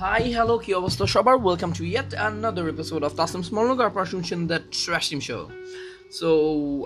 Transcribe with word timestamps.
Hi 0.00 0.32
hello 0.32 0.54
কি 0.58 0.70
অবস্থা 0.74 1.04
সবার? 1.06 1.36
Welcome 1.44 1.70
to 1.78 1.84
yet 1.84 2.10
another 2.14 2.68
episode 2.68 3.02
of 3.04 3.12
তাসম 3.16 3.42
স্মলনগর 3.42 3.84
আপনারা 3.84 4.08
শুনছেন 4.12 4.40
দ্য 4.46 4.58
ট্র্যাশিম 4.84 5.20
শো 5.20 5.38
সো 6.18 6.28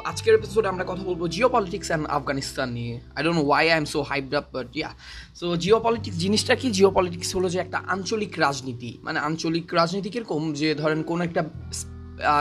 আজকের 0.05 0.35
এপিসোডে 0.35 0.69
আমরা 0.69 0.85
কথা 0.89 1.03
বলব 1.03 1.23
জিও 1.29 1.49
পলিটিক্স 1.49 1.89
অ্যান্ড 1.89 2.05
আফগানিস্তান 2.09 2.69
নিয়ে। 2.73 2.95
I 3.17 3.21
don't 3.25 3.41
why 3.45 3.65
I 3.71 3.79
am 3.79 3.87
so 3.95 3.99
hyped 4.03 4.35
up 4.35 4.47
but 4.53 4.77
yeah 4.77 4.91
so 5.41 5.47
geopolitics 5.81 6.19
জিনিসটা 6.19 6.55
কি? 6.61 6.67
জিও 6.71 6.91
পলিটিক্স 6.91 7.29
হলো 7.37 7.49
যে 7.55 7.59
একটা 7.59 7.79
আঞ্চলিক 7.95 8.33
রাজনীতি। 8.37 8.91
মানে 9.03 9.19
আঞ্চলিক 9.29 9.67
রাজনীতি 9.75 10.09
কীরকম? 10.15 10.43
যে 10.61 10.69
ধরেন 10.75 11.01
কোন 11.03 11.19
একটা 11.21 11.43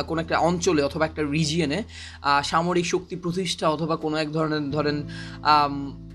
কোনো 0.07 0.19
একটা 0.21 0.35
অঞ্চলে 0.49 0.81
অথবা 0.83 1.05
একটা 1.05 1.21
রিজিয়নে 1.37 1.79
সামরিক 2.43 2.85
শক্তি 2.85 3.15
প্রতিষ্ঠা 3.15 3.65
অথবা 3.75 3.95
কোনো 4.03 4.15
এক 4.23 4.29
ধরনের, 4.31 4.63
ধরেন 4.75 4.97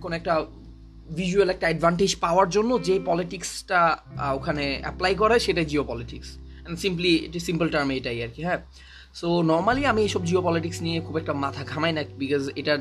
কোনো 0.03 0.15
একটা 0.17 0.35
ভিজুয়াল 1.17 1.49
একটা 1.55 1.67
অ্যাডভান্টেজ 1.69 2.13
পাওয়ার 2.25 2.49
জন্য 2.51 2.71
যে 2.83 2.95
পলিটিক্সটা 3.11 3.81
ওখানে 4.39 4.65
অ্যাপ্লাই 4.83 5.13
করা 5.15 5.33
হয় 5.35 5.43
সেটাই 5.47 5.67
জিও 5.71 5.85
পলিটিক্স 5.85 6.29
অ্যান্ড 6.37 6.79
সিম্পলি 6.85 7.13
এটি 7.27 7.41
সিম্পল 7.49 7.67
টার্ম 7.75 7.89
এটাই 7.91 8.19
আর 8.23 8.31
কি 8.35 8.43
হ্যাঁ? 8.43 8.61
সো 9.15 9.29
নর্মালি 9.43 9.83
আমি 9.87 10.01
এইসব 10.03 10.23
জিও 10.25 10.43
পলিটিক্স 10.43 10.79
নিয়ে 10.83 10.99
খুব 11.01 11.15
একটা 11.17 11.33
মাথা 11.45 11.63
ঘামাই 11.65 11.93
না 11.93 12.03
বিকজ 12.19 12.43
এটা 12.57 12.75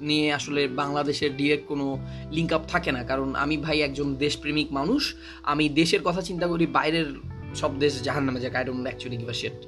নিয়ে 0.00 0.26
আসলে 0.32 0.62
বাংলাদেশের 0.68 1.30
ডিরেক্ট 1.36 1.64
কোনো 1.66 1.86
লিঙ্ক 2.30 2.50
আপ 2.52 2.62
থাকে 2.68 2.90
না। 2.92 3.02
কারণ 3.04 3.28
আমি 3.34 3.56
ভাই 3.56 3.78
একজন 3.80 4.08
দেশপ্রেমিক 4.14 4.68
মানুষ, 4.72 5.02
আমি 5.42 5.64
দেশের 5.68 6.02
কথা 6.02 6.22
চিন্তা 6.22 6.46
করি, 6.46 6.64
বাইরের 6.66 7.08
সব 7.54 7.72
দেশ 7.78 7.92
জাহান 8.02 8.24
নামে 8.24 8.40
যাক 8.40 8.54
I 8.56 8.64
don't 8.64 8.84
actually 8.86 9.16
give 9.16 9.30
shit 9.32 9.58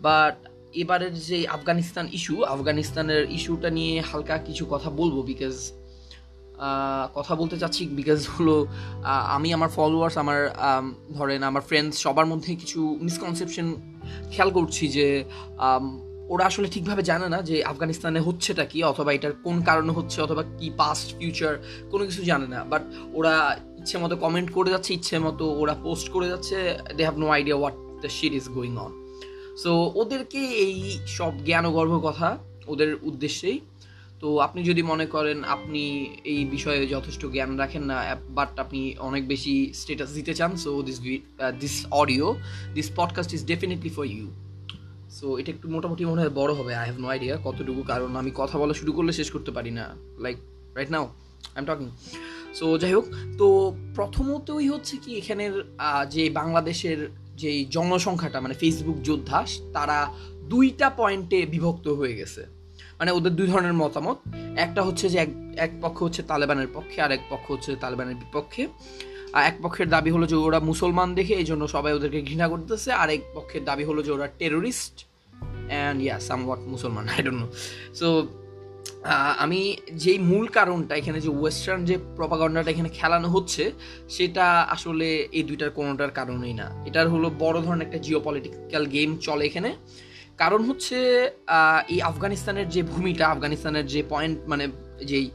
but 0.00 0.36
এবারের 0.74 1.14
যে 1.20 1.38
আফগানিস্তান 1.46 2.06
ইস্যু 2.12 2.36
আফগানিস্তানের 2.44 3.22
ইস্যুটা 3.30 3.70
নিয়ে 3.70 3.94
হালকা 4.00 4.36
কিছু 4.38 4.64
কথা 4.66 4.88
বলব 4.90 5.16
বিকজ 5.22 5.56
কথা 7.16 7.32
বলতে 7.40 7.56
চাচ্ছি 7.62 7.82
বিকজ 7.98 8.20
হলো 8.34 8.56
আমি 9.36 9.48
আমার 9.56 9.70
ফলোয়ার্স 9.76 10.16
আমার 10.24 10.40
ধরেন 11.16 11.40
আমার 11.50 11.64
ফ্রেন্ডস 11.68 11.94
সবার 12.04 12.26
মধ্যে 12.32 12.50
কিছু 12.62 12.80
মিসকনসেপশন 13.06 13.66
খেয়াল 14.32 14.50
করছি 14.58 14.84
যে 14.96 15.06
ওরা 16.32 16.44
আসলে 16.50 16.68
ঠিকভাবে 16.74 17.02
জানে 17.10 17.26
না 17.34 17.38
যে 17.48 17.56
আফগানিস্তানে 17.72 18.20
হচ্ছেটা 18.28 18.64
কি 18.70 18.78
অথবা 18.92 19.10
এটার 19.16 19.34
কোন 19.46 19.56
কারণে 19.68 19.92
হচ্ছে 19.98 20.18
অথবা 20.26 20.42
কি 20.58 20.66
পাস্ট 20.80 21.08
ফিউচার 21.18 21.52
কোনো 21.90 22.02
কিছু 22.08 22.22
জানে 22.30 22.46
না। 22.54 22.60
বাট 22.72 22.82
ওরা 23.18 23.34
ইচ্ছে 23.80 23.96
মতো 24.02 24.14
কমেন্ট 24.24 24.48
করে 24.56 24.68
যাচ্ছে, 24.74 24.90
ইচ্ছে 24.98 25.16
মতো 25.26 25.44
ওরা 25.60 25.74
পোস্ট 25.84 26.06
করে 26.14 26.26
যাচ্ছে 26.32 26.56
they 26.96 27.02
have 27.06 27.16
no 27.22 27.26
idea 27.36 27.56
what 27.60 27.76
the 28.02 28.10
shit 28.16 28.32
is 28.40 28.46
going 28.56 28.72
on 28.84 28.92
so 29.62 29.70
ওদেরকে 30.00 30.40
এই 30.64 30.74
সব 31.18 31.32
জ্ঞানগর্ভ 31.48 31.92
কথা, 32.06 32.28
ওদের 32.72 32.90
উদ্দেশ্যেই 33.08 33.56
তো 34.20 34.38
আপনি 34.38 34.62
যদি 34.62 34.82
মনে 34.82 35.06
করেন 35.06 35.44
আপনি 35.44 35.82
এই 36.24 36.44
বিষয়ে 36.44 36.86
যথেষ্ট 36.86 37.26
জ্ঞান 37.26 37.56
রাখেন 37.56 37.82
না 37.82 38.16
বাট 38.28 38.58
আপনি 38.58 38.94
অনেক 38.98 39.28
বেশি 39.28 39.72
স্টেটাস 39.74 40.10
দিতে 40.14 40.34
চান 40.34 40.56
so 40.56 40.82
this 40.82 40.98
this 41.60 41.86
audio 41.90 42.36
this 42.74 42.90
podcast 42.96 43.32
is 43.34 43.44
definitely 43.44 43.88
for 43.88 44.04
you 44.04 44.26
so 45.10 45.38
এটা 45.38 45.52
একটু 45.52 45.68
মোটামুটি 45.68 46.04
মনে 46.04 46.20
হয় 46.20 46.30
বড়ো 46.30 46.54
হবে 46.54 46.74
আই 46.74 46.84
হ্যাভ 46.88 46.98
নো 47.00 47.08
আইডিয়া 47.08 47.36
কতটুকু, 47.44 47.82
কারণ 47.82 48.16
আমি 48.16 48.30
কথা 48.34 48.58
বলা 48.58 48.74
শুরু 48.74 48.92
করলে 48.92 49.12
শেষ 49.12 49.30
করতে 49.30 49.50
পারি 49.50 49.70
না 49.70 49.84
like 50.18 50.36
right 50.74 50.90
now 50.90 51.04
I 51.54 51.58
am 51.58 51.64
talking 51.64 51.88
so 52.54 52.78
যাই 52.78 52.92
হোক, 52.94 53.06
তো 53.38 53.46
প্রথমতই 53.94 54.68
হচ্ছে 54.68 54.96
কি, 54.96 55.10
এখানের 55.16 55.54
যে 56.10 56.30
বাংলাদেশের 56.30 57.08
যেই 57.36 57.64
জনসংখ্যাটা 57.64 58.40
মানে 58.40 58.54
ফেসবুক 58.54 58.98
যোদ্ধা, 59.02 59.46
তারা 59.72 59.98
দুইটা 60.48 60.90
পয়েন্টে 60.90 61.46
বিভক্ত 61.46 61.88
হয়ে 61.88 62.14
গেছে। 62.16 62.57
মানে 62.98 63.10
ওদের 63.18 63.32
দুই 63.38 63.46
ধরনের 63.52 63.76
মতামত। 63.82 64.18
একটা 64.64 64.80
হচ্ছে 64.86 65.06
যে 65.12 65.18
এক 65.24 65.30
এক 65.66 65.72
পক্ষ 65.84 65.98
হচ্ছে 66.06 66.22
তালেবানের 66.30 66.70
পক্ষে, 66.76 66.98
আর 67.04 67.10
এক 67.16 67.22
পক্ষ 67.32 67.46
হচ্ছে 67.54 67.70
তালেবানের 67.82 68.16
বিপক্ষে। 68.22 68.62
আর 69.36 69.42
এক 69.50 69.56
পক্ষের 69.64 69.88
দাবি 69.94 70.10
হলো 70.14 70.26
যে 70.32 70.36
ওরা 70.46 70.58
মুসলমান 70.70 71.08
দেখে, 71.18 71.34
এই 71.42 71.46
জন্য 71.50 71.62
সবাই 71.74 71.92
ওদেরকে 71.98 72.20
ঘৃণা 72.28 72.46
করতেছে। 72.52 72.90
আর 73.02 73.08
এক 73.16 73.22
পক্ষের 73.36 73.62
দাবি 73.68 73.84
হলো 73.90 74.00
যে 74.06 74.10
ওরা 74.16 74.26
terrorist 74.40 74.96
and 75.70 75.98
yeah 76.04 76.16
some 76.28 76.40
what 76.46 76.62
মুসলমান 76.74 77.04
আই 77.14 77.20
ডোন্ট 77.26 77.40
নো 77.42 77.48
সো 78.00 78.08
আমি 79.44 79.60
যেই 80.02 80.18
মূল 80.30 80.46
কারণটা 80.58 80.92
এখানে 81.00 81.18
যে 81.24 81.30
ওয়েস্টার্ন 81.40 81.80
যে 81.90 81.96
প্রপাগন্ডাটা 82.18 82.70
এখানে 82.74 82.90
খেলানো 82.98 83.28
হচ্ছে, 83.28 83.64
সেটা 84.16 84.46
আসলে 84.74 85.06
এই 85.38 85.44
দুইটার 85.48 85.70
কোনোটার 85.78 86.12
কারণেই 86.18 86.54
না। 86.60 86.66
এটার 86.88 87.06
হলো 87.14 87.28
বড় 87.44 87.56
ধরনের 87.64 87.84
একটা 87.86 87.98
জিও 88.04 88.20
পলিটিক্যাল 88.26 88.84
গেম 88.94 89.10
চলে 89.26 89.44
এখানে। 89.50 89.70
কারণ 90.38 90.60
হচ্ছে 90.68 90.96
এই 91.94 92.00
আফগানিস্তানের 92.10 92.68
যে 92.74 92.80
ভূমিটা, 92.92 93.24
আফগানিস্তানের 93.34 93.86
যে 93.94 94.00
পয়েন্ট 94.12 94.36
মানে 94.52 94.64
যেই, 95.10 95.26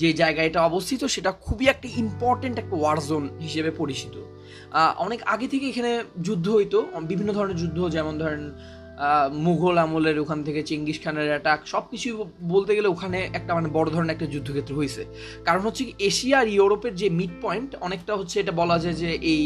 যে 0.00 0.08
জায়গায় 0.20 0.48
এটা 0.50 0.60
অবস্থিত, 0.70 1.00
সেটা 1.14 1.30
খুবই 1.46 1.66
একটা 1.72 1.88
ইম্পর্টেন্ট 2.04 2.56
একটা 2.62 2.76
ওয়ার 2.80 2.98
জোন 3.08 3.24
হিসেবে 3.44 3.70
পরিচিত। 3.80 4.14
অনেক 5.06 5.20
আগে 5.34 5.46
থেকে 5.52 5.64
এখানে 5.72 5.92
যুদ্ধ 6.26 6.46
হইতো, 6.56 6.78
বিভিন্ন 7.10 7.30
ধরনের 7.36 7.58
যুদ্ধ, 7.62 7.78
যেমন 7.96 8.14
ধরেন 8.22 8.44
মুঘল 9.46 9.76
আমলের 9.84 10.16
ওখান 10.24 10.38
থেকে 10.46 10.60
চেঙ্গিস 10.70 10.98
খানের 11.04 11.28
অ্যাটাক 11.32 11.60
সব 11.72 11.84
কিছুই 11.90 12.14
বলতে 12.54 12.72
গেলে 12.76 12.88
ওখানে 12.94 13.18
একটা 13.38 13.52
মানে 13.58 13.68
বড় 13.78 13.88
ধরনের 13.94 14.14
একটা 14.14 14.26
যুদ্ধক্ষেত্র 14.34 14.72
হয়েছে 14.80 15.02
কারণ 15.46 15.62
হচ্ছে 15.66 15.82
কি, 15.86 15.92
এশিয়া 16.10 16.36
আর 16.42 16.48
ইউরোপের 16.56 16.94
যে 17.00 17.06
মিড 17.18 17.32
পয়েন্ট 17.44 17.70
অনেকটা 17.86 18.12
হচ্ছে 18.20 18.36
এটা 18.42 18.52
বলা 18.60 18.76
যায় 18.82 18.96
যে 19.02 19.08
এই 19.32 19.42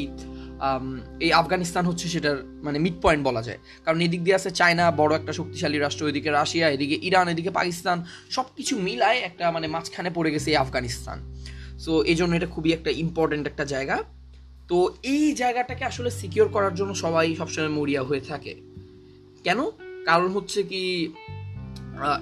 এই 1.21 1.33
আফগানিস্তান 1.33 1.87
হচ্ছে 1.87 2.09
সেটার 2.09 2.37
মানে 2.63 2.79
মিড 2.79 2.95
পয়েন্ট 3.03 3.27
বলা 3.27 3.43
যায়। 3.43 3.59
কারণ 3.85 4.01
এদিক 4.01 4.25
দিয়ে 4.25 4.37
আছে 4.37 4.51
চায়না, 4.51 4.91
বড় 4.91 5.17
একটা 5.17 5.33
শক্তিশালী 5.33 5.79
রাষ্ট্র, 5.79 6.09
এদিকে 6.09 6.31
রাশিয়া, 6.31 6.69
এদিকে 6.69 6.99
ইরান, 7.03 7.29
এদিকে 7.29 7.51
পাকিস্তান 7.51 8.05
সব 8.31 8.45
কিছু 8.57 8.79
মিলায় 8.79 9.19
একটা 9.19 9.51
মানে 9.51 9.67
মাঝখানে 9.67 10.11
পড়ে 10.15 10.31
গেছে 10.31 10.51
এই 10.51 10.57
আফগানিস্তান। 10.57 11.37
সো 11.79 12.03
এই 12.03 12.15
জন্য 12.15 12.37
এটা 12.37 12.47
খুবই 12.47 12.73
একটা 12.73 12.91
ইম্পর্টেন্ট 12.91 13.47
একটা 13.47 13.65
জায়গা। 13.65 14.03
তো 14.69 14.95
এই 15.03 15.33
জায়গাটাকে 15.33 15.85
আসলে 15.85 16.11
সিকিওর 16.11 16.49
করার 16.49 16.75
জন্য 16.75 16.95
সবাই 16.95 17.35
সবসময় 17.35 17.69
মরিয়া 17.69 18.03
হয়ে 18.03 18.21
থাকে। 18.21 18.55
কেন? 19.45 19.65
কারণ 20.05 20.29
হচ্ছে 20.29 20.63
কি 20.63 21.13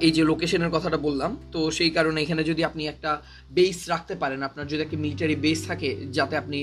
এই 0.06 0.12
যে 0.16 0.22
লোকেশনের 0.30 0.74
কথাটা 0.76 0.98
বললাম, 1.06 1.30
তো 1.54 1.60
সেই 1.76 1.90
কারণে 1.96 2.18
এখানে 2.24 2.42
যদি 2.50 2.62
আপনি 2.68 2.82
একটা 2.92 3.10
বেস 3.56 3.78
রাখতে 3.92 4.14
পারেন, 4.22 4.40
আপনার 4.48 4.68
যদি 4.70 4.80
একটা 4.84 4.98
মিলিটারি 5.04 5.36
বেস 5.44 5.58
থাকে 5.68 5.88
যাতে 6.16 6.34
আপনি 6.42 6.58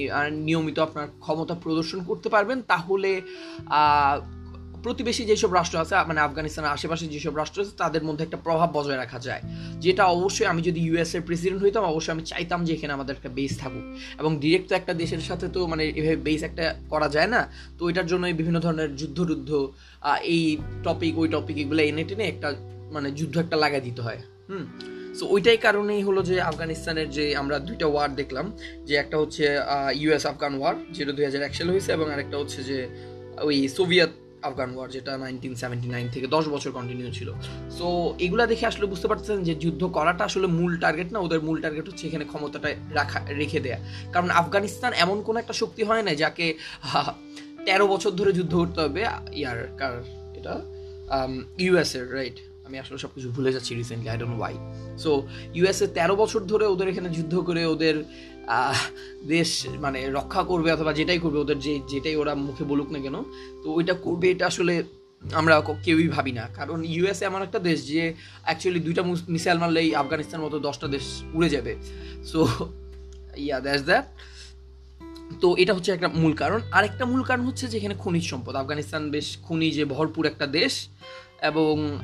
নিয়মিত 0.47 0.77
আপনার 0.87 1.07
ক্ষমতা 1.23 1.55
প্রদর্শন 1.63 1.99
করতে 2.09 2.27
পারবেন, 2.35 2.57
তাহলে 2.71 3.11
প্রতিবেশী 4.85 5.23
যেসব 5.31 5.51
রাষ্ট্র 5.59 5.77
আছে 5.83 5.93
মানে 6.09 6.19
আফগানিস্তানের 6.27 6.73
আশেপাশে 6.75 7.05
যেসব 7.13 7.33
রাষ্ট্র 7.41 7.59
আছে, 7.63 7.73
তাদের 7.83 8.03
মধ্যে 8.07 8.23
একটা 8.25 8.39
প্রভাব 8.45 8.69
বজায় 8.77 8.99
রাখা 9.03 9.19
যায়। 9.27 9.41
যেটা 9.83 10.03
অবশ্যই 10.15 10.47
আমি 10.51 10.61
যদি 10.67 10.79
ইউএস 10.87 11.11
এর 11.17 11.23
প্রেসিডেন্ট 11.27 11.61
হইতাম, 11.63 11.83
অবশ্যই 11.93 12.13
আমি 12.15 12.23
চাইতাম 12.31 12.59
যে 12.67 12.71
এখানে 12.77 12.93
আমাদের 12.97 13.13
একটা 13.17 13.31
বেস 13.37 13.53
থাকুক। 13.61 13.85
এবং 14.21 14.31
ডিরেক্ট 14.43 14.67
তো 14.69 14.73
একটা 14.79 14.93
দেশের 15.01 15.23
সাথে 15.29 15.45
তো 15.55 15.59
মানে 15.71 15.83
এভাবে 15.99 16.19
বেস 16.27 16.41
একটা 16.49 16.63
করা 16.91 17.07
যায় 17.15 17.29
না, 17.35 17.41
তো 17.77 17.81
এটার 17.91 18.07
জন্য 18.11 18.23
বিভিন্ন 18.41 18.57
ধরনের 18.65 18.89
যুদ্ধ 18.99 19.17
টুদ্ধ 19.29 19.49
এই 20.33 20.43
টপিক 20.85 21.13
ওই 21.21 21.27
টপিক 21.35 21.55
এগুলো 21.63 21.81
এনে 21.89 22.03
টেনে 22.09 22.25
একটা 22.33 22.49
মানে 22.93 23.07
যুদ্ধ 23.17 23.35
একটা 23.43 23.57
লাগাই 23.63 23.81
দিতে 23.87 24.01
হয়। 24.05 24.19
হুম? 24.49 24.65
সো 25.17 25.23
ওইটাই 25.33 25.59
কারণেই 25.65 26.01
হলো 26.07 26.21
যে 26.29 26.35
আফগানিস্তানের 26.51 27.07
যে 27.17 27.25
আমরা 27.41 27.55
দুইটা 27.67 27.87
ওয়ার 27.93 28.11
দেখলাম, 28.21 28.45
যে 28.87 28.93
একটা 29.03 29.15
হচ্ছে 29.21 29.43
ইউএস 30.01 30.23
আফগান 30.31 30.53
ওয়ার 30.59 30.75
যেটা 30.95 31.11
দুই 31.17 31.25
হাজার 31.27 31.41
এক 31.47 31.53
সালে 31.57 31.71
হয়েছে, 31.73 31.89
এবং 31.97 32.05
আরেকটা 32.13 32.37
হচ্ছে 32.41 32.59
যে 32.69 32.77
ওই 33.47 33.55
সোভিয়েত 33.77 34.11
আফগান 34.47 34.69
ওয়ার 34.75 34.89
যেটা 34.95 35.11
নাইনটিন 35.23 35.53
সেভেন্টি 35.61 35.87
নাইন 35.95 36.07
থেকে 36.13 36.27
দশ 36.35 36.45
বছর 36.53 36.71
কন্টিনিউ 36.77 37.09
ছিল। 37.17 37.29
সো 37.77 37.87
এগুলা 38.25 38.45
দেখে 38.51 38.65
আসলে 38.71 38.85
বুঝতে 38.91 39.07
পারছেন 39.11 39.37
যে 39.47 39.53
যুদ্ধ 39.63 39.81
করাটা 39.97 40.23
আসলে 40.29 40.47
মূল 40.59 40.71
টার্গেট 40.83 41.09
না, 41.13 41.19
ওদের 41.25 41.39
মূল 41.47 41.57
টার্গেট 41.63 41.85
হচ্ছে 41.89 42.03
এখানে 42.09 42.25
ক্ষমতাটা 42.31 42.69
রাখা, 42.99 43.19
রেখে 43.41 43.59
দেয়া। 43.65 43.79
কারণ 44.13 44.29
আফগানিস্তান 44.41 44.91
এমন 45.03 45.17
কোন 45.27 45.35
একটা 45.41 45.53
শক্তি 45.61 45.81
হয় 45.89 46.03
না 46.07 46.11
যাকে 46.23 46.45
তেরো 47.65 47.85
বছর 47.93 48.11
ধরে 48.19 48.31
যুদ্ধ 48.37 48.53
করতে 48.61 48.79
হবে, 48.85 49.01
ইয়ার 49.41 49.59
কার, 49.79 49.95
এটা? 50.39 50.55
ইউএস 51.63 51.91
এর 51.99 52.05
রাইট 52.17 52.37
আমি 52.65 52.79
আসলে 52.79 52.97
সব 52.97 53.11
কিছু 53.15 53.27
ভুলে 53.31 53.53
যাচ্ছি 53.53 53.71
recently 53.75 54.09
I 54.09 54.17
don't 54.17 54.37
why 54.39 54.55
so 55.03 55.27
USA 55.53 55.87
তেরো 55.87 56.15
বছর 56.15 56.41
ধরে 56.51 56.65
ওদের 56.65 56.87
এখানে 56.87 57.09
যুদ্ধ 57.09 57.33
করে 57.39 57.61
ওদের 57.65 57.95
দেশ 59.27 59.49
মানে 59.79 59.99
রক্ষা 60.09 60.43
করবে 60.43 60.69
অথবা 60.71 60.93
যেটাই 60.93 61.19
করবে, 61.19 61.37
ওদের 61.37 61.59
যে, 61.59 61.73
যেটাই 61.87 62.15
ওরা 62.15 62.33
মুখে 62.35 62.63
বলুক 62.63 62.89
না 62.91 62.99
কেন, 62.99 63.15
তো 63.63 63.67
ওইটা 63.73 63.93
করবে, 63.93 64.25
এটা 64.31 64.45
আসলে 64.47 64.83
আমরা 65.33 65.53
কেউই 65.83 66.07
ভাবি 66.07 66.31
না। 66.31 66.47
কারণ 66.53 66.83
ইউএসএ 66.83 67.25
এমন 67.25 67.41
একটা 67.41 67.59
দেশ 67.59 67.87
যে 67.87 68.13
অ্যাকচুয়ালি 68.43 68.79
দুইটা 68.79 69.03
মিসাইল 69.27 69.57
মারলেই 69.57 69.95
আফগানিস্তান 69.95 70.39
মতো 70.41 70.57
দশটা 70.59 70.87
দেশ 70.87 71.05
উড়ে 71.33 71.49
যাবে। 71.49 71.75
সো 72.25 72.39
ইয়া 73.37 73.59
দ্যাটস 73.59 73.83
দ্যাট 73.83 74.05
তো 75.41 75.55
এটা 75.57 75.73
হচ্ছে 75.73 75.91
একটা 75.91 76.09
মূল 76.21 76.33
কারণ। 76.33 76.59
আরেকটা 76.71 77.05
মূল 77.05 77.21
কারণ 77.23 77.43
হচ্ছে 77.45 77.67
যে, 77.67 77.77
এখানে 77.77 77.95
খনিজ 78.03 78.23
সম্পদ। 78.23 78.55
আফগানিস্তান 78.55 79.03
বেশ 79.11 79.27
খনিজে 79.41 79.85
ভরপুর 79.85 80.23
একটা 80.25 80.45
দেশ। 80.47 80.73
এবং 81.51 81.99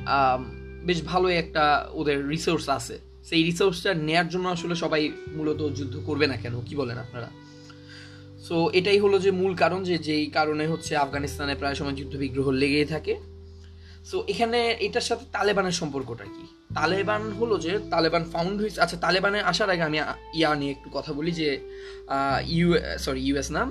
বেশ 0.84 0.98
ভালোই 1.02 1.34
একটা 1.34 1.64
ওদের 1.92 2.18
রিসোর্স 2.28 2.66
আছে। 2.68 2.96
সেই 3.24 3.42
রিসোর্সটা 3.42 3.90
নেয়ার 3.94 4.28
জন্য 4.28 4.46
আসলে 4.48 4.74
সবাই 4.74 5.02
মূলত 5.36 5.60
যুদ্ধ 5.78 5.94
করবে 6.06 6.26
না 6.26 6.36
কেন? 6.36 6.54
কি 6.66 6.74
বলেন 6.76 6.98
আপনারা? 6.98 7.28
সো 8.48 8.56
এটাই 8.72 8.98
হলো 8.98 9.16
যে 9.18 9.30
মূল 9.30 9.52
কারণ 9.54 9.80
যে 9.84 9.96
যেই 9.98 10.26
কারণে 10.26 10.64
হচ্ছে 10.66 10.92
আফগানিস্তানে 10.96 11.54
প্রায় 11.54 11.74
সময় 11.74 11.92
যুদ্ধ 11.92 12.14
বিগ্রহ 12.16 12.46
লেগেই 12.50 12.84
থাকে। 12.84 13.14
সো 14.10 14.16
এখানে 14.28 14.58
এটার 14.80 15.06
সাথে 15.08 15.24
তালেবানের 15.32 15.76
সম্পর্কটা 15.80 16.24
কি? 16.24 16.44
তালেবান 16.74 17.22
হলো 17.32 17.54
যে 17.58 17.72
তালেবান 17.90 18.24
ফাউন্ড 18.32 18.56
হয়েছে 18.60 18.78
আচ্ছা 18.80 18.96
তালেবানে 18.96 19.38
আসার 19.40 19.70
আগে 19.70 19.82
আমি 19.82 19.98
ইয়া 20.34 20.50
নিয়ে 20.54 20.70
একটু 20.70 20.88
কথা 20.92 21.12
বলি 21.12 21.32
যে 21.40 21.48
ইউ 22.46 22.68
সরি 22.98 23.20
ইউএস 23.28 23.48
নাম 23.50 23.68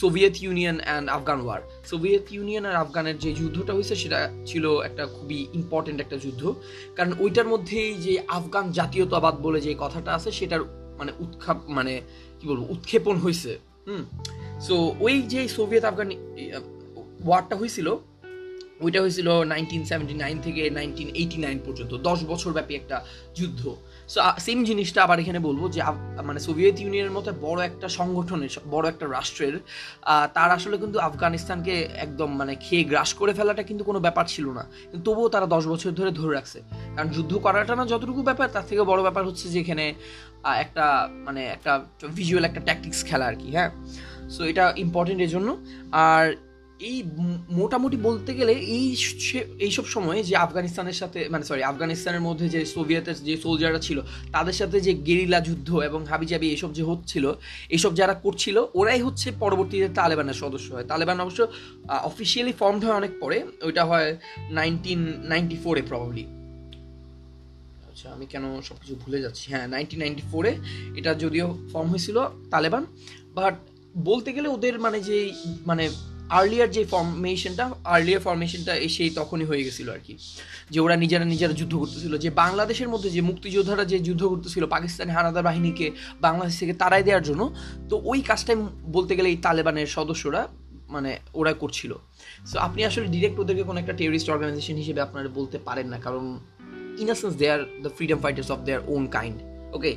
Soviet 0.00 0.42
Union 0.42 0.80
and 0.80 1.10
Afghan 1.10 1.40
war 1.40 1.60
Soviet 1.84 2.32
Union 2.32 2.64
আর 2.66 2.76
আফগানের 2.76 3.18
যে 3.18 3.30
যুদ্ধটা 3.34 3.72
হয়েছে, 3.72 3.94
সেটা 3.96 4.18
ছিল 4.46 4.64
একটা 4.80 5.06
খুবই 5.06 5.46
ইম্পর্টেন্ট 5.54 6.00
একটা 6.00 6.16
যুদ্ধ। 6.16 6.54
কারণ 6.96 7.12
ওইটার 7.18 7.48
মধ্যেই 7.48 7.94
যে 7.94 8.14
আফগান 8.28 8.72
জাতীয়তাবাদ 8.72 9.34
বলে 9.42 9.60
যে 9.60 9.74
কথাটা 9.78 10.10
আছে, 10.14 10.30
সেটার 10.32 10.62
মানে 10.98 11.12
উৎখাপ 11.20 11.58
মানে 11.68 12.00
কি 12.40 12.48
বলব, 12.48 12.70
উৎক্ষেপণ 12.70 13.16
হয়েছে। 13.16 13.58
হুম? 13.86 14.02
সো 14.60 14.94
ওই 15.00 15.22
যে 15.22 15.48
সোভিয়েত 15.48 15.84
আফগান 15.84 16.08
ওয়ারটা 17.24 17.56
হয়েছিল, 17.56 17.96
ওইটা 18.80 19.00
হয়েছিল 19.00 19.44
নাইনটিন 19.44 19.84
সেভেন্টি 19.84 20.14
নাইন 20.14 20.38
থেকে 20.40 20.70
নাইনটিন 20.70 21.08
এইটি 21.08 21.36
নাইন 21.36 21.58
পর্যন্ত, 21.66 21.94
দশ 21.94 22.18
বছর 22.24 22.52
ব্যাপী 22.52 22.74
একটা 22.74 23.04
যুদ্ধ। 23.34 23.62
সো 24.12 24.18
সেম 24.46 24.58
জিনিসটা 24.64 25.00
আবার 25.06 25.18
এখানে 25.22 25.40
বলব 25.48 25.62
যে 25.74 25.80
মানে 26.28 26.40
সোভিয়েত 26.46 26.76
ইউনিয়নের 26.80 27.14
মতো 27.16 27.28
বড় 27.46 27.60
একটা 27.68 27.88
সংগঠনের 27.98 28.52
বড় 28.70 28.84
একটা 28.92 29.06
রাষ্ট্রের 29.16 29.54
তার 30.36 30.50
আসলে 30.56 30.76
কিন্তু 30.82 30.98
আফগানিস্তানকে 31.08 31.74
একদম 32.04 32.28
মানে 32.40 32.52
খেয়ে 32.64 32.84
গ্রাস 32.84 33.10
করে 33.14 33.32
ফেলাটা 33.32 33.62
কিন্তু 33.62 33.82
কোনো 33.84 33.98
ব্যাপার 34.06 34.24
ছিল 34.28 34.46
না। 34.58 34.64
কিন্তু 34.90 35.04
তবুও 35.08 35.28
তারা 35.28 35.46
দশ 35.54 35.64
বছর 35.66 35.90
ধরে 35.90 36.10
ধরে 36.10 36.32
রাখছে। 36.34 36.58
কারণ 36.96 37.08
যুদ্ধ 37.08 37.32
করাটা 37.46 37.72
না 37.76 37.84
যতটুকু 37.92 38.20
ব্যাপার, 38.22 38.46
তার 38.54 38.64
থেকে 38.68 38.82
বড় 38.82 39.00
ব্যাপার 39.06 39.22
হচ্ছে 39.28 39.46
যে, 39.52 39.58
এখানে 39.64 39.84
একটা 40.64 40.86
মানে 41.26 41.42
একটা 41.56 41.72
ভিজুয়াল 42.18 42.44
একটা 42.48 42.60
ট্যাকটিক্স 42.60 43.00
খেলা 43.08 43.26
আর 43.30 43.36
কি 43.40 43.48
হ্যাঁ? 43.56 43.70
সো 44.34 44.40
এটা 44.50 44.64
ইম্পর্টেন্ট 44.84 45.20
এর 45.24 45.30
জন্য। 45.34 45.48
আর 46.10 46.24
এই 46.80 47.02
মোটামুটি 47.50 47.96
বলতে 48.08 48.30
গেলে 48.34 48.52
এই 48.76 48.86
এইসব 49.58 49.84
সময়ে 49.86 50.20
যে 50.22 50.34
আফগানিস্তানের 50.36 50.92
সাথে 50.92 51.20
মানে 51.28 51.44
সরি 51.44 51.62
আফগানিস্তানের 51.62 52.20
মধ্যে 52.20 52.46
যে 52.48 52.60
সোভিয়েতের 52.64 53.18
যে 53.28 53.34
সোলজাররা 53.36 53.78
ছিল, 53.78 53.98
তাদের 54.32 54.52
সাথে 54.52 54.76
যে 54.80 54.92
গেরিলা 55.08 55.40
যুদ্ধ 55.40 55.68
এবং 55.88 56.00
হাবিজাবি 56.06 56.46
এইসব 56.50 56.70
যে 56.72 56.82
হচ্ছিল 56.82 57.24
এইসব 57.68 57.94
যারা 57.94 58.14
করছিল, 58.14 58.56
ওরাই 58.74 59.00
হচ্ছে 59.02 59.28
পরবর্তীতে 59.40 59.88
তালেবানের 59.94 60.38
সদস্য 60.42 60.68
হয়। 60.74 60.86
তালেবান 60.90 61.18
অবশ্য 61.20 61.40
অফিসিয়ালি 62.10 62.52
ফর্মড 62.60 62.82
হয় 62.84 62.96
অনেক 63.00 63.12
পরে, 63.20 63.38
ওইটা 63.62 63.82
হয় 63.84 64.16
নাইনটিন 64.50 65.00
নাইনটি 65.22 65.56
ফোরে 65.64 65.82
প্রবাবলি 65.82 66.24
আচ্ছা 67.88 68.06
আমি 68.16 68.26
কেন 68.26 68.44
সব 68.60 68.76
কিছু 68.82 68.94
ভুলে 69.02 69.18
যাচ্ছি? 69.24 69.44
হ্যাঁ 69.52 69.66
নাইনটিন 69.68 69.98
নাইনটি 69.98 70.22
ফোরে 70.32 70.52
এটা 70.98 71.14
যদিও 71.14 71.46
ফর্ম 71.72 71.88
হয়েছিল 71.88 72.16
তালেবান 72.50 72.84
বাট 73.34 73.54
বলতে 74.08 74.30
গেলে 74.32 74.48
ওদের 74.48 74.74
মানে 74.78 75.00
যে 75.00 75.32
মানে 75.66 75.84
আর্লিয়ার 76.30 76.70
যে 76.70 76.84
ফর্মেশনটা 76.84 77.70
আর্লিয়ার 77.84 78.20
ফর্মেশনটা 78.20 78.72
সেই 78.88 79.10
তখনই 79.10 79.44
হয়ে 79.44 79.62
গেছিল 79.64 79.90
আর 79.90 79.98
কি। 80.06 80.18
যে 80.70 80.80
ওরা 80.80 80.96
নিজেরা 80.96 81.24
নিজেরা 81.24 81.52
যুদ্ধ 81.52 81.74
করতেছিল। 81.76 82.18
যে 82.18 82.30
বাংলাদেশের 82.30 82.88
মধ্যে 82.88 83.10
যে 83.10 83.20
মুক্তিযোদ্ধারা 83.20 83.84
যে 83.84 83.98
যুদ্ধ 83.98 84.22
করতেছিল, 84.24 84.66
পাকিস্তানি 84.66 85.12
হানাদার 85.12 85.42
বাহিনীকে 85.42 85.90
বাংলাদেশ 86.20 86.58
থেকে 86.58 86.72
তাড়াই 86.72 87.02
দেওয়ার 87.02 87.22
জন্য, 87.22 87.54
তো 87.90 88.00
ওই 88.04 88.20
কাজটাই 88.20 88.56
বলতে 88.84 89.16
গেলে 89.16 89.28
এই 89.28 89.36
তালেবানের 89.36 89.86
সদস্যরা 89.86 90.48
মানে 90.88 91.18
ওরা 91.34 91.52
করছিল। 91.52 91.94
সো 92.46 92.58
আপনি 92.58 92.84
আসলে 92.84 93.06
ডিরেক্ট 93.06 93.40
ওদেরকে 93.40 93.62
কোনো 93.62 93.80
একটা 93.80 93.92
টেরিস্ট 93.92 94.30
অর্গানাইজেশন 94.30 94.74
হিসেবে 94.74 95.00
আপনারা 95.00 95.28
বলতে 95.28 95.58
পারেন 95.58 95.88
না, 95.88 95.98
কারণ 95.98 96.38
in 96.98 97.10
a 97.10 97.14
they 97.38 97.50
are 97.50 97.64
the 97.82 97.90
freedom 97.90 98.18
fighters 98.18 98.50
of 98.50 98.58
their 98.58 98.80
own 98.86 99.06
kind 99.06 99.38
okay 99.76 99.96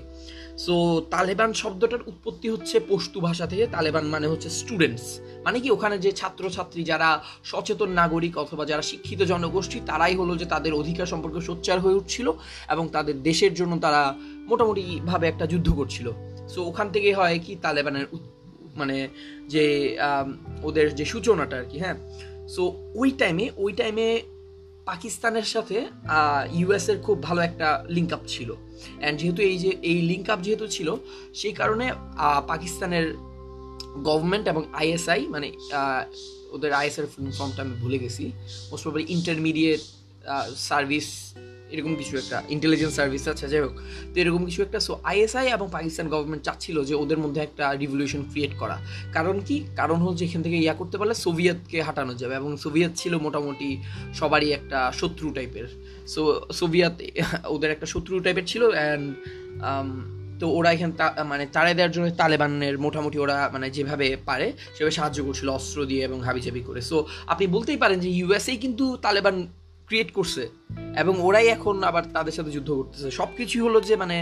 so 0.65 0.75
Taliban 1.13 1.51
শব্দটার 1.61 2.01
উৎপত্তি 2.11 2.47
হচ্ছে 2.53 2.75
পশতু 2.89 3.17
ভাষা 3.27 3.45
থেকে। 3.51 3.65
তালেবান 3.75 4.05
মানে 4.13 4.27
হচ্ছে 4.31 4.49
স্টুডেন্টস 4.59 5.05
মানে 5.45 5.57
কি, 5.63 5.69
ওখানে 5.75 5.95
যে 6.05 6.11
ছাত্রছাত্রী 6.19 6.81
যারা 6.91 7.09
সচেতন 7.51 7.89
নাগরিক 8.01 8.33
অথবা 8.43 8.63
যারা 8.71 8.83
শিক্ষিত 8.89 9.21
জনগোষ্ঠী, 9.31 9.77
তারাই 9.89 10.15
হলো 10.21 10.33
যে 10.41 10.45
তাদের 10.53 10.73
অধিকার 10.81 11.11
সম্পর্কে 11.13 11.39
সোচ্চার 11.49 11.77
হয়ে 11.83 11.97
উঠছিল 11.99 12.27
এবং 12.73 12.85
তাদের 12.95 13.15
দেশের 13.29 13.53
জন্য 13.59 13.73
তারা 13.85 14.01
মোটামুটিভাবে 14.49 15.25
একটা 15.27 15.45
যুদ্ধ 15.51 15.67
করছিল। 15.79 16.07
সো 16.53 16.59
ওখান 16.69 16.87
থেকে 16.93 17.09
হয় 17.19 17.37
কি, 17.45 17.53
তালেবানের 17.65 18.05
মানে 18.79 18.97
যে 19.53 19.65
ওদের 20.67 20.87
যে 20.99 21.05
সূচনাটা 21.11 21.55
আর 21.61 21.65
কি 21.71 21.77
হ্যাঁ? 21.83 21.97
সো 22.53 22.63
ওই 23.01 23.09
টাইমে 23.21 23.45
ওই 23.63 23.71
টাইমে 23.79 24.07
পাকিস্তানের 24.89 25.47
সাথে 25.53 25.77
ইউএসের 26.59 26.97
খুব 27.05 27.17
ভালো 27.27 27.41
একটা 27.49 27.67
লিঙ্ক 27.95 28.09
আপ 28.17 28.23
ছিল। 28.33 28.49
অ্যান্ড 28.99 29.15
যেহেতু 29.19 29.41
এই 29.49 29.57
যে, 29.63 29.71
এই 29.91 29.99
লিঙ্ক 30.11 30.25
আপ 30.33 30.39
যেহেতু 30.45 30.65
ছিল, 30.75 30.89
সেই 31.39 31.53
কারণে 31.59 31.85
পাকিস্তানের 32.51 33.05
গভর্নমেন্ট 34.07 34.45
এবং 34.53 34.63
আইএসআই 34.81 35.21
মানে 35.33 35.47
ওদের 36.55 36.71
আইএসআই 36.79 37.05
ফর্মটা 37.37 37.61
আমি 37.65 37.75
ভুলে 37.83 37.97
গেছি। 38.03 38.25
মোস্ট 38.69 38.83
প্রবলি 38.85 39.05
ইন্টারমিডিয়েট 39.17 39.81
সার্ভিস 40.69 41.07
এরকম 41.73 41.93
কিছু 42.01 42.13
একটা 42.21 42.37
ইন্টেলিজেন্স 42.55 42.93
সার্ভিস 42.99 43.23
আছে, 43.33 43.45
যাই 43.51 43.61
হোক। 43.65 43.75
তো 44.11 44.15
এরকম 44.23 44.41
কিছু 44.47 44.59
একটা 44.67 44.79
সো 44.87 44.93
আইএসআই 45.11 45.45
এবং 45.57 45.67
পাকিস্তান 45.75 46.05
গভর্নমেন্ট 46.13 46.43
চাচ্ছিল 46.47 46.77
যে 46.89 46.93
ওদের 47.03 47.19
মধ্যে 47.23 47.41
একটা 47.47 47.65
রিভলিউশন 47.81 48.21
ক্রিয়েট 48.31 48.53
করা। 48.61 48.77
কারণ 49.15 49.35
কি? 49.47 49.57
কারণ 49.79 49.97
হচ্ছে 50.05 50.23
এখান 50.27 50.41
থেকে 50.45 50.57
ইয়া 50.65 50.75
করতে 50.79 50.95
পারলে 50.99 51.15
সোভিয়েতকে 51.25 51.77
হাঁটানো 51.87 52.13
যাবে 52.21 52.33
এবং 52.41 52.51
সোভিয়েত 52.63 52.93
ছিল 53.01 53.13
মোটামুটি 53.25 53.69
সবারই 54.19 54.49
একটা 54.59 54.79
শত্রু 54.99 55.27
টাইপের 55.37 55.67
সো 56.13 56.21
সোভিয়েত 56.59 56.95
ওদের 57.55 57.69
একটা 57.75 57.87
শত্রু 57.93 58.13
টাইপের 58.25 58.45
ছিল 58.51 58.63
অ্যান্ড 58.75 59.05
তো 60.39 60.47
ওরা 60.57 60.69
এখানে 60.75 60.93
মানে 61.31 61.43
তাড়াই 61.55 61.73
দেওয়ার 61.77 61.93
জন্য 61.95 62.05
তালেবানের 62.21 62.75
মোটামুটি 62.85 63.17
ওরা 63.25 63.37
মানে 63.53 63.67
যেভাবে 63.75 64.07
পারে 64.29 64.47
সেভাবে 64.75 64.93
সাহায্য 64.97 65.19
করছিল, 65.27 65.47
অস্ত্র 65.59 65.79
দিয়ে 65.89 66.01
এবং 66.07 66.17
হাবিজাবি 66.27 66.61
করে। 66.67 66.81
সো 66.89 66.97
আপনি 67.33 67.45
বলতেই 67.55 67.79
পারেন 67.83 67.97
যে 68.03 68.09
ইউএসএই 68.19 68.57
কিন্তু 68.63 68.85
তালেবান 69.05 69.35
ক্রিয়েট 69.91 70.09
করছে, 70.17 70.43
এবং 71.01 71.13
ওরাই 71.27 71.47
এখন 71.55 71.75
আবার 71.89 72.03
তাদের 72.15 72.33
সাথে 72.37 72.51
যুদ্ধ 72.55 72.69
করতেছে। 72.79 73.07
সব 73.19 73.29
কিছুই 73.37 73.61
হলো 73.65 73.77
যে 73.89 73.95
মানে 74.03 74.17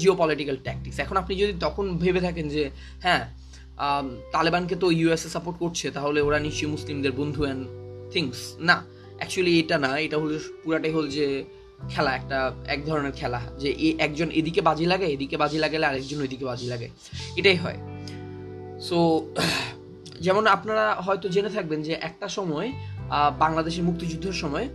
জিও 0.00 0.14
পলিটিক্যাল 0.22 0.56
ট্যাকটিক্স 0.66 0.96
এখন 1.04 1.16
আপনি 1.22 1.32
যদি 1.42 1.54
তখন 1.64 1.84
ভেবে 2.02 2.20
থাকেন 2.26 2.46
যে 2.54 2.62
হ্যাঁ 3.04 3.22
তালেবানকে 4.34 4.74
তো 4.82 4.86
ইউএসএ 4.98 5.28
সাপোর্ট 5.36 5.56
করছে, 5.62 5.86
তাহলে 5.96 6.18
ওরা 6.26 6.38
নিশ্চয়ই 6.46 6.70
মুসলিমদের 6.74 7.12
বন্ধু 7.20 7.40
অ্যান্ড 7.46 7.62
থিংস 8.12 8.38
না 8.68 8.76
অ্যাকচুয়ালি 9.18 9.52
এটা 9.62 9.76
না, 9.84 9.90
এটা 10.06 10.16
হলো 10.22 10.34
পুরাটাই 10.62 10.92
হল 10.96 11.06
যে, 11.16 11.26
খেলা, 11.92 12.10
একটা, 12.18 12.38
এক 12.74 12.80
ধরনের 12.88 13.14
খেলা। 13.20 13.40
যে 13.62 13.68
একজন 14.06 14.28
এদিকে 14.40 14.60
বাজি 14.68 14.86
লাগে 14.92 15.06
এদিকে 15.14 15.36
বাজি 15.42 15.58
লাগালে 15.64 15.84
আরেকজন 15.90 16.18
ওইদিকে 16.24 16.44
বাজি 16.50 16.66
লাগে 16.72 16.88
এটাই 17.38 17.58
হয়। 17.62 17.78
সো 18.88 18.98
যেমন 20.24 20.44
আপনারা 20.56 20.84
হয়তো 21.06 21.26
জেনে 21.34 21.50
থাকবেন 21.56 21.80
যে, 21.86 21.92
একটা 22.08 22.26
সময় 22.36 22.68
বাংলাদেশের 23.42 23.84
মুক্তিযুদ্ধের 23.88 24.32
সময় 24.32 24.66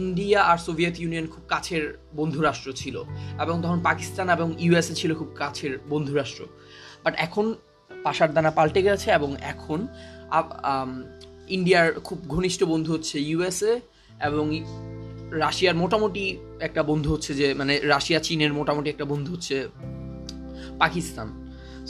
ইন্ডিয়া 0.00 0.40
আর 0.50 0.58
সোভিয়েত 0.66 0.94
ইউনিয়ন 1.00 1.26
খুব 1.26 1.44
কাছের 1.48 1.98
বন্ধুরাষ্ট্র 2.18 2.72
ছিল 2.72 2.96
এবং 3.42 3.62
তখন 3.64 3.78
পাকিস্তান 3.88 4.26
এবং 4.36 4.48
ইউএসএ 4.64 4.94
ছিল 4.94 5.14
খুব 5.14 5.30
কাছের 5.42 5.72
বন্ধুরাষ্ট্র। 5.92 6.40
বাট 7.04 7.14
এখন 7.26 7.54
পাশার 8.04 8.30
দানা 8.36 8.50
পাল্টে 8.50 8.80
গেছে 8.82 9.10
এবং 9.18 9.30
এখন 9.52 9.86
ইন্ডিয়ার 11.48 12.00
খুব 12.06 12.18
ঘনিষ্ঠ 12.28 12.60
বন্ধু 12.64 12.92
হচ্ছে 12.92 13.16
ইউএসএ 13.30 13.80
এবং 14.28 14.44
রাশিয়ার 15.44 15.76
মোটামুটি 15.82 16.24
একটা 16.60 16.82
বন্ধু 16.82 17.08
হচ্ছে 17.14 17.34
যে 17.34 17.54
মানে 17.54 17.74
রাশিয়া, 17.94 18.20
চীনের 18.26 18.52
মোটামুটি 18.58 18.90
একটা 18.90 19.06
বন্ধু 19.12 19.30
হচ্ছে 19.34 19.56
পাকিস্তান। 20.78 21.28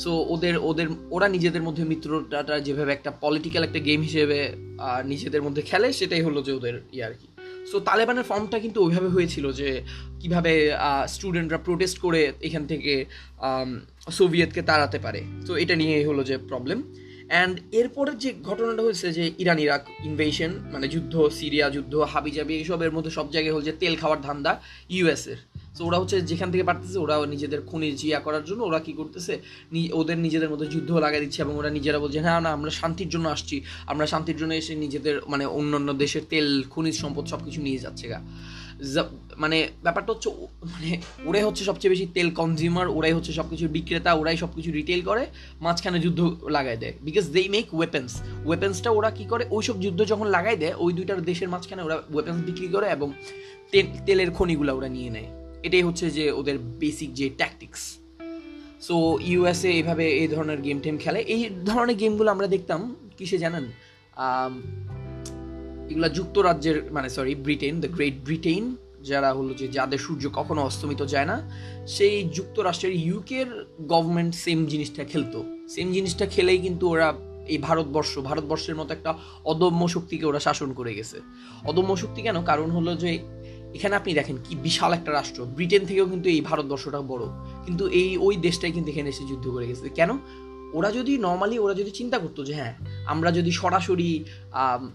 সো 0.03 0.11
ওদের 0.35 0.55
ওদের, 0.69 0.89
ওরা 1.17 1.27
নিজেদের 1.37 1.63
মধ্যে 1.67 1.85
মিত্রটা 1.91 2.57
যেভাবে 2.67 2.93
একটা 2.95 3.11
পলিটিক্যাল 3.25 3.63
একটা 3.69 3.81
গেম 3.89 4.01
হিসেবে 4.09 4.39
নিজেদের 5.13 5.43
মধ্যে 5.47 5.63
খেলে, 5.71 5.89
সেটাই 5.99 6.23
হলো 6.27 6.39
যে 6.47 6.53
ওদের 6.59 6.75
ইয়ে 6.97 7.05
আর 7.09 7.15
কি। 7.21 7.27
সো 7.71 7.77
তালেবানের 7.89 8.27
ফর্মটা 8.31 8.59
কিন্তু 8.65 8.79
ওইভাবে 8.85 9.09
হয়েছিল 9.17 9.45
যে, 9.61 9.69
কীভাবে 10.21 10.53
স্টুডেন্টরা 11.15 11.59
প্রোটেস্ট 11.67 11.97
করে 12.05 12.21
এখান 12.49 12.65
থেকে 12.73 12.93
সোভিয়েতকে 14.19 14.63
তাড়াতে 14.71 14.99
পারে। 15.05 15.21
তো 15.47 15.53
এটা 15.63 15.75
নিয়েই 15.81 16.05
হলো 16.11 16.23
যে 16.31 16.37
প্রবলেম 16.51 16.79
অ্যান্ড 17.33 17.55
এরপরের 17.81 18.17
যে 18.25 18.31
ঘটনাটা 18.49 18.83
হয়েছে 18.87 19.07
যে 19.19 19.25
ইরান 19.43 19.59
ইরাক 19.65 19.83
ইনভেশন 20.09 20.51
মানে 20.73 20.87
যুদ্ধ, 20.95 21.15
সিরিয়া 21.39 21.67
যুদ্ধ, 21.77 21.95
হাবিজাবি, 22.13 22.53
এইসবের 22.61 22.95
মধ্যে 22.97 23.13
সব 23.19 23.27
জায়গায় 23.35 23.55
হল 23.57 23.63
যে 23.69 23.75
তেল 23.81 23.95
খাওয়ার 24.01 24.21
ধান্দা 24.27 24.53
ইউএসের 24.97 25.39
তো 25.77 25.83
ওরা 25.89 25.99
হচ্ছে 26.03 26.17
যেখান 26.31 26.49
থেকে 26.53 26.65
পারতেছে, 26.71 26.99
ওরা 27.05 27.15
নিজেদের 27.35 27.61
খনিজ 27.71 27.95
জিয়া 28.01 28.19
করার 28.27 28.45
জন্য 28.49 28.61
ওরা 28.71 28.81
কি 28.87 28.93
করতেছে? 29.01 29.35
ওদের 30.01 30.19
নিজেদের 30.27 30.51
মধ্যে 30.53 30.69
যুদ্ধ 30.75 30.91
লাগাই 31.05 31.21
দিচ্ছে 31.25 31.41
এবং 31.45 31.55
ওরা 31.61 31.71
নিজেরা 31.79 31.99
বলছে 32.05 32.19
হ্যাঁ 32.27 32.41
না, 32.45 32.51
আমরা 32.57 32.71
শান্তির 32.81 33.09
জন্য 33.15 33.27
আসছি। 33.35 33.57
আমরা 33.93 34.07
শান্তির 34.13 34.37
জন্য 34.41 34.53
এসে 34.61 34.73
নিজেদের 34.85 35.17
মানে 35.33 35.45
অন্যান্য 35.59 35.89
দেশের 36.03 36.25
তেল, 36.33 36.49
খনিজ 36.73 36.97
সম্পদ 37.03 37.25
সব 37.33 37.41
কিছু 37.47 37.61
নিয়ে 37.67 37.81
যাচ্ছে 37.85 38.07
গা। 38.13 38.21
মানে 39.43 39.59
ব্যাপারটা 39.87 40.11
হচ্ছে 40.15 40.29
মানে 40.73 40.91
ওরাই 41.29 41.45
হচ্ছে 41.49 41.63
সবচেয়ে 41.71 41.93
বেশি 41.95 42.07
তেল 42.17 42.29
কনজিউমার 42.41 42.87
ওরাই 42.97 43.15
হচ্ছে 43.17 43.33
সব 43.39 43.47
কিছুর 43.53 43.71
বিক্রেতা, 43.77 44.11
ওরাই 44.21 44.37
সব 44.43 44.51
কিছু 44.57 44.71
রিটেল 44.79 45.01
করে, 45.09 45.23
মাঝখানে 45.67 45.99
যুদ্ধ 46.05 46.21
লাগাই 46.57 46.77
দেয়। 46.83 46.95
বিকজ 47.07 47.25
দেই 47.35 47.49
মেক 47.55 47.67
ওয়েপেন্স 47.79 48.11
ওয়েপেন্সটা 48.49 48.91
ওরা 48.99 49.11
কি 49.19 49.25
করে? 49.33 49.45
ওই 49.57 49.63
সব 49.69 49.77
যুদ্ধ 49.85 50.01
যখন 50.13 50.27
লাগাই 50.37 50.57
দেয়, 50.63 50.75
ওই 50.85 50.91
দুইটার 50.99 51.21
দেশের 51.31 51.49
মাঝখানে 51.55 51.83
ওরা 51.87 51.97
ওয়েপেন্স 52.15 52.39
বিক্রি 52.49 52.69
করে 52.75 52.87
এবং 52.97 53.09
তেলের 54.07 54.31
খনিগুলো 54.37 54.73
ওরা 54.79 54.91
নিয়ে 54.97 55.11
নেয়। 55.17 55.31
এটাই 55.63 55.83
হচ্ছে 55.83 56.07
যে 56.11 56.25
ওদের 56.33 56.57
বেসিক 56.59 57.11
যে 57.15 57.27
ট্যাকটিক্স 57.31 57.83
সো 58.81 59.19
ইউএসএ 59.21 59.71
এইভাবে 59.71 60.05
এই 60.23 60.29
ধরনের 60.29 60.61
গেম 60.63 60.79
টেম 60.81 60.97
খেলে। 60.99 61.21
এই 61.35 61.43
ধরনের 61.65 61.97
গেমগুলো 61.97 62.31
আমরা 62.31 62.47
দেখতাম, 62.47 62.81
কিসে 63.17 63.39
জানেন? 63.39 63.65
এগুলো 65.91 66.09
যুক্তরাজ্যের 66.09 66.93
মানে 66.93 67.09
sorry 67.09 67.35
Britain 67.35 67.81
the 67.81 67.89
Great 67.89 68.17
Britain 68.25 68.77
যারা 69.03 69.33
হলো 69.33 69.55
যে 69.55 69.69
যাদের 69.69 69.99
সূর্য 69.99 70.25
কখনো 70.35 70.61
অস্তমিত 70.63 71.03
যায় 71.03 71.25
না, 71.25 71.37
সেই 71.87 72.17
যুক্তরাষ্ট্রের 72.37 72.95
ইউকের 73.07 73.49
গভর্নমেন্ট 73.89 74.35
সেম 74.35 74.59
জিনিসটা 74.67 75.05
খেলতো। 75.05 75.39
সেম 75.69 75.93
জিনিসটা 75.93 76.27
খেলেই 76.27 76.59
কিন্তু 76.59 76.85
ওরা 76.89 77.09
এই 77.47 77.59
ভারতবর্ষ, 77.59 78.19
ভারতবর্ষের 78.19 78.77
মতো 78.77 78.91
একটা 78.95 79.15
অদম্য 79.45 79.89
শক্তিকে 79.89 80.25
ওরা 80.27 80.41
শাসন 80.41 80.73
করে 80.73 80.95
গেছে। 80.95 81.19
অদম্য 81.65 81.97
শক্তি 81.97 82.21
কেন? 82.23 82.37
কারণ 82.45 82.71
হলো 82.71 82.93
যে 82.97 83.11
এখানে 83.75 83.95
আপনি 83.97 84.15
দেখেন 84.15 84.37
কি 84.45 84.55
বিশাল 84.57 84.93
একটা 84.93 85.13
রাষ্ট্র। 85.13 85.45
ব্রিটেন 85.45 85.87
থেকেও 85.87 86.07
কিন্তু 86.07 86.29
এই 86.29 86.41
ভারতবর্ষটা 86.41 87.01
বড়। 87.01 87.25
কিন্তু 87.67 87.87
এই 87.89 88.17
ওই 88.17 88.37
দেশটাই 88.37 88.73
কিন্তু 88.73 88.91
এখানে 88.91 89.09
এসে 89.09 89.25
যুদ্ধ 89.25 89.49
করে 89.49 89.67
গেছে। 89.67 89.89
কেন? 89.89 90.11
ওরা 90.73 90.93
যদি 90.93 91.19
নর্মালি 91.19 91.59
ওরা 91.59 91.75
যদি 91.75 91.91
চিন্তা 91.91 92.19
করতো 92.19 92.45
যে 92.45 92.55
হ্যাঁ 92.55 92.75
আমরা 93.07 93.33
যদি 93.33 93.51
সরাসরি 93.51 94.25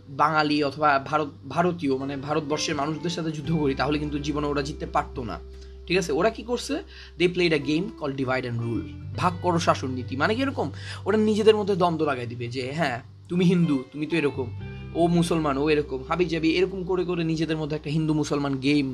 বাঙালি 0.10 0.64
অথবা 0.64 1.00
ভারত, 1.06 1.28
ভারতীয় 1.50 1.98
মানে 1.98 2.18
ভারতবর্ষের 2.18 2.76
মানুষদের 2.76 3.10
সাথে 3.10 3.32
যুদ্ধ 3.32 3.52
করি, 3.52 3.74
তাহলে 3.76 4.00
কিন্তু 4.00 4.20
জীবনে 4.20 4.48
ওরা 4.48 4.62
জিততে 4.62 4.86
পারতো 4.86 5.24
না। 5.24 5.40
ঠিক 5.88 5.98
আছে? 5.98 6.12
ওরা 6.12 6.30
কি 6.30 6.44
করছে? 6.44 6.76
They 7.18 7.28
played 7.28 7.54
a 7.54 7.58
game 7.58 7.90
call 8.00 8.12
divide 8.12 8.44
and 8.44 8.62
rule 8.62 8.82
ভাগ 9.18 9.34
করো 9.42 9.60
শাসন 9.60 9.92
নীতি। 9.92 10.16
মানে 10.16 10.36
কীরকম 10.36 10.72
ওরা 11.06 11.18
নিজেদের 11.18 11.56
মধ্যে 11.56 11.76
দ্বন্দ্ব 11.76 12.06
লাগাই 12.06 12.26
দিবে 12.26 12.48
যে 12.48 12.72
হ্যাঁ 12.72 13.02
তুমি 13.30 13.46
হিন্দু, 13.46 13.84
তুমি 13.92 14.06
তো 14.06 14.18
এরকম। 14.18 14.75
ও 14.96 15.02
মুসলমান, 15.08 15.56
ও 15.58 15.70
এরকম, 15.70 16.00
হাবি 16.10 16.26
যাবি 16.26 16.50
এরকম 16.58 16.84
করে 16.84 17.04
করে 17.10 17.24
নিজেদের 17.24 17.58
মধ্যে 17.58 17.76
একটা 17.76 17.90
হিন্দু 17.90 18.14
মুসলমান 18.14 18.54
গেম 18.58 18.88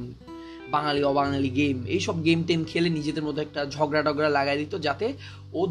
বাঙালি, 0.72 1.04
অবাঙালি 1.04 1.50
গেম 1.50 1.78
এইসব 1.86 2.16
গেম 2.26 2.44
টেম 2.44 2.64
খেলে 2.64 2.90
নিজেদের 2.90 3.24
মধ্যে 3.24 3.42
একটা 3.42 3.62
ঝগড়া 3.66 4.02
টগড়া 4.02 4.30
লাগাই 4.30 4.58
দিত 4.58 4.74
যাতে 4.82 5.08
ও 5.54 5.62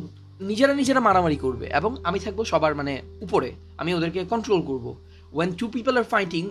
নিজেরা 0.41 0.75
নিজেরা 0.75 1.01
মারামারি 1.01 1.37
করবে 1.37 1.67
এবং 1.79 1.91
আমি 2.05 2.19
থাকব 2.19 2.41
সবার 2.45 2.75
মানে 2.75 3.03
উপরে, 3.21 3.49
আমি 3.79 3.91
ওদেরকে 3.95 4.21
কন্ট্রোল 4.25 4.61
করব। 4.63 4.87
When 5.33 5.51
two 5.53 5.67
people 5.69 5.95
are 5.97 6.05
fighting 6.05 6.43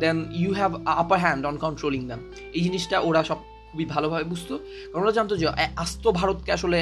then 0.00 0.16
you 0.32 0.50
have 0.52 0.72
upper 0.86 1.18
hand 1.18 1.42
on 1.46 1.56
controlling 1.56 2.02
them 2.06 2.20
এই 2.52 2.60
জিনিসটা 2.60 2.96
ওরা 3.00 3.20
সব 3.24 3.38
খুবই 3.70 3.84
ভালোভাবে 3.84 4.24
বুঝতো। 4.24 4.54
কারণ 4.92 5.02
ওরা 5.02 5.12
জানতো 5.12 5.34
যে 5.36 5.46
আস্ত 5.76 6.04
ভারতকে 6.18 6.50
আসলে 6.52 6.78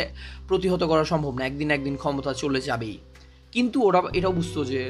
প্রতিহত 0.49 0.83
করা 0.85 1.05
সম্ভব 1.05 1.33
না, 1.39 1.43
একদিন 1.47 1.69
একদিন 1.71 1.95
ক্ষমতা 1.97 2.33
চলে 2.43 2.61
যাবেই। 2.61 2.97
কিন্তু 3.53 3.77
ওরা 3.89 4.01
এটাও 4.13 4.33
বুঝতো 4.33 4.61
যে 4.65 4.81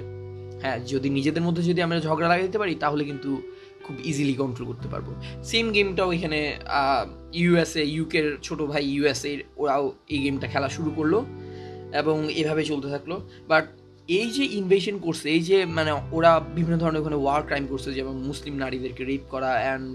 হ্যাঁ 0.63 0.79
যদি 0.93 1.09
নিজেদের 1.17 1.45
মধ্যে 1.47 1.63
যদি 1.71 1.81
আমরা 1.87 1.99
ঝগড়া 2.07 2.29
লাগাই 2.33 2.47
দিতে 2.49 2.59
পারি, 2.63 2.75
তাহলে 2.85 3.03
কিন্তু 3.11 3.31
খুব 3.85 3.97
ইজিলি 4.11 4.35
কন্ট্রোল 4.43 4.67
করতে 4.71 4.89
পারব। 4.93 5.09
সেম 5.51 5.67
গেমটাও 5.77 6.11
এখানে 6.17 6.41
ইউএসএ 7.41 7.83
ইউকের 7.95 8.27
ছোট 8.47 8.61
ভাই 8.71 8.83
ইউএসএ 8.95 9.33
ওরাও 9.63 9.85
এই 10.15 10.21
গেমটা 10.25 10.47
খেলা 10.53 10.69
শুরু 10.77 10.91
করল 10.99 11.15
এবং 12.01 12.17
এভাবে 12.41 12.63
চলতে 12.71 12.89
থাকল। 12.95 13.13
বাট 13.51 13.67
এই 14.19 14.29
যে 14.37 14.45
ইনভেশন 14.61 14.97
করছে, 15.07 15.27
এই 15.37 15.43
যে 15.49 15.59
মানে 15.77 15.91
ওরা 16.17 16.33
বিভিন্ন 16.57 16.77
ধরনের 16.83 17.01
ওখানে 17.03 17.19
ওয়ার 17.25 17.43
ক্রাইম 17.49 17.65
করছে, 17.73 17.89
যেমন 17.99 18.15
মুসলিম 18.29 18.55
নারীদেরকে 18.63 19.03
রেপ 19.11 19.25
করা 19.35 19.51
অ্যান্ড 19.65 19.87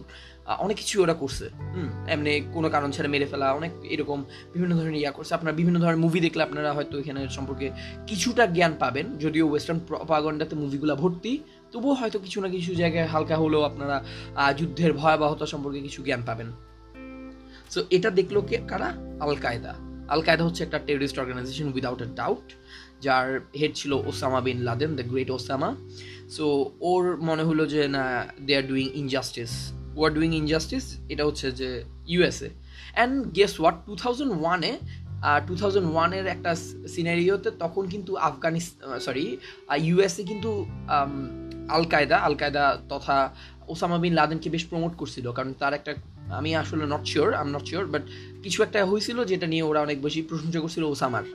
অনেক 0.45 0.77
কিছু 0.77 1.01
ওরা 1.01 1.13
করছে। 1.13 1.49
হুম। 1.75 1.89
এমনি 2.07 2.41
কোনো 2.53 2.69
কারণ 2.69 2.91
ছাড়া 2.91 3.09
মেরে 3.09 3.25
ফেলা 3.25 3.53
অনেক 3.53 3.71
এরকম 3.83 4.23
বিভিন্ন 4.53 4.75
ধরনের 4.75 4.95
ইয়া 4.95 5.11
করছে। 5.11 5.33
আপনার 5.33 5.53
বিভিন্ন 5.53 5.79
ধরনের 5.79 5.97
মুভি 5.97 6.19
দেখলে 6.19 6.43
আপনারা 6.43 6.73
হয়তো 6.73 6.99
এখানে 6.99 7.29
সম্পর্কে 7.29 7.71
কিছুটা 8.07 8.45
জ্ঞান 8.45 8.73
পাবেন। 8.79 9.17
যদিও 9.17 9.49
ওয়েস্টার্ন 9.49 9.79
প্রপাগন্ডাতে 9.87 10.55
মুভিগুলো 10.55 10.95
ভর্তি 10.95 11.37
তবুও 11.71 11.93
হয়তো 11.93 12.19
কিছু 12.19 12.41
না 12.41 12.49
কিছু 12.49 12.75
জায়গায় 12.75 13.07
হালকা 13.07 13.35
হলেও 13.37 13.61
আপনারা 13.61 14.03
যুদ্ধের 14.57 14.93
ভয়াবহতা 14.93 15.45
সম্পর্কে 15.45 15.79
কিছু 15.81 16.03
জ্ঞান 16.03 16.21
পাবেন। 16.25 16.51
সো 17.69 17.83
এটা 17.89 18.09
দেখল 18.09 18.41
কে? 18.41 18.57
কারা? 18.67 18.93
আল 19.19 19.35
কায়দা 19.35 19.73
আল 20.07 20.21
কায়দা 20.21 20.43
হচ্ছে 20.43 20.63
একটা 20.63 20.79
terrorist 20.79 21.19
organisation 21.19 21.73
without 21.73 22.01
a 22.01 22.05
doubt 22.15 22.53
যার 23.01 23.39
হেড 23.59 23.71
ছিল 23.75 23.93
Osama 23.93 24.41
bin 24.41 24.57
Laden 24.57 24.95
the 24.95 25.03
great 25.03 25.31
Osama. 25.31 25.75
So 26.29 26.71
ওর 26.81 27.21
মনে 27.21 27.43
হলো 27.43 27.65
যে 27.65 27.87
না 27.87 28.25
দে 28.41 28.57
আর 28.57 28.63
ডুইং 28.63 28.89
ইনজাস্টিস 28.93 29.73
ও 30.01 30.03
আর 30.07 30.11
ডুইং 30.17 30.31
ইনজাস্টিস 30.41 30.85
এটা 31.13 31.23
হচ্ছে 31.27 31.47
যে 31.59 31.69
USA 32.13 32.49
and 32.95 33.15
guess 33.37 33.53
what 33.61 33.75
two 33.87 33.93
thousand 34.03 34.31
ওয়ানে 34.41 34.71
টু 35.47 35.53
থাউজেন্ড 35.61 35.87
ওয়ানের 35.93 36.25
একটা 36.35 36.51
সিনারিওতে 36.93 37.49
তখন 37.63 37.83
কিন্তু 37.93 38.11
আফগানিস্তান 38.29 38.99
সরি 39.07 39.25
ইউএসএ 39.87 40.23
কিন্তু 40.31 40.49
আল 41.75 41.83
কায়দা 41.93 42.17
আল 42.27 42.35
কায়দা 42.41 42.63
তথা 42.91 43.17
ওসামা 43.73 43.97
বিন 44.03 44.13
লাদেনকে 44.19 44.47
বেশ 44.55 44.63
প্রমোট 44.69 44.93
করছিল। 45.01 45.25
কারণ 45.37 45.51
তার 45.61 45.73
একটা, 45.79 45.91
আমি 46.39 46.49
আসলে 46.61 46.83
not 46.93 47.03
sure 47.11 47.29
I'm 47.41 47.47
not 47.55 47.65
sure 47.69 47.85
but 47.93 48.03
কিছু 48.43 48.59
একটা 48.65 48.79
হয়েছিল 48.91 49.17
যেটা 49.31 49.47
নিয়ে 49.53 49.63
ওরা 49.69 49.79
অনেক 49.87 49.97
বেশি 50.05 50.19
প্রশংসা 50.29 50.59
করছিল 50.63 50.83
ওসামার। 50.93 51.25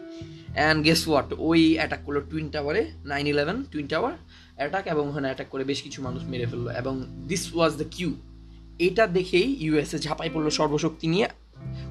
অ্যান্ড 0.57 0.79
গেস 0.87 1.03
ওয়াট 1.09 1.29
ওই 1.49 1.61
অ্যাটাক 1.79 2.01
করল 2.07 2.19
টুইন 2.31 2.47
টাওয়ারে 2.55 2.83
nine 3.13 3.25
eleven 3.33 3.57
twin 3.73 3.87
tower 3.93 4.15
attack 4.59 4.85
এবং 4.93 5.05
ওখানে 5.11 5.27
অ্যাটাক 5.31 5.49
করে 5.53 5.65
বেশ 5.71 5.79
কিছু 5.87 5.99
মানুষ 6.07 6.23
মেরে 6.33 6.47
ফেলল। 6.51 6.67
এবং 6.81 6.95
দিস 7.31 7.45
ওয়াজ 7.57 7.73
দ্য 7.81 7.87
কিউ 7.97 8.11
এটা 8.79 9.07
দেখেই 9.07 9.57
ইউএসএ 9.61 9.99
ঝাঁপাই 9.99 10.31
পড়ল 10.35 10.49
সর্বশক্তি 10.49 11.07
নিয়ে। 11.07 11.29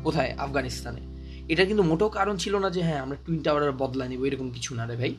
কোথায়? 0.03 0.35
আফগানিস্তানে। 0.37 1.01
এটা 1.49 1.65
কিন্তু 1.65 1.83
মোটেও 1.83 2.09
কারণ 2.09 2.37
ছিল 2.37 2.55
না 2.55 2.69
যে 2.69 2.81
হ্যাঁ 2.83 2.99
আমরা 2.99 3.17
টুইন 3.25 3.39
টাওয়ারের 3.39 3.71
বদলা 3.71 4.07
নিব 4.07 4.23
এরকম 4.23 4.49
কিছু 4.49 4.75
না 4.75 4.85
রে 4.85 4.95
ভাই। 4.95 5.15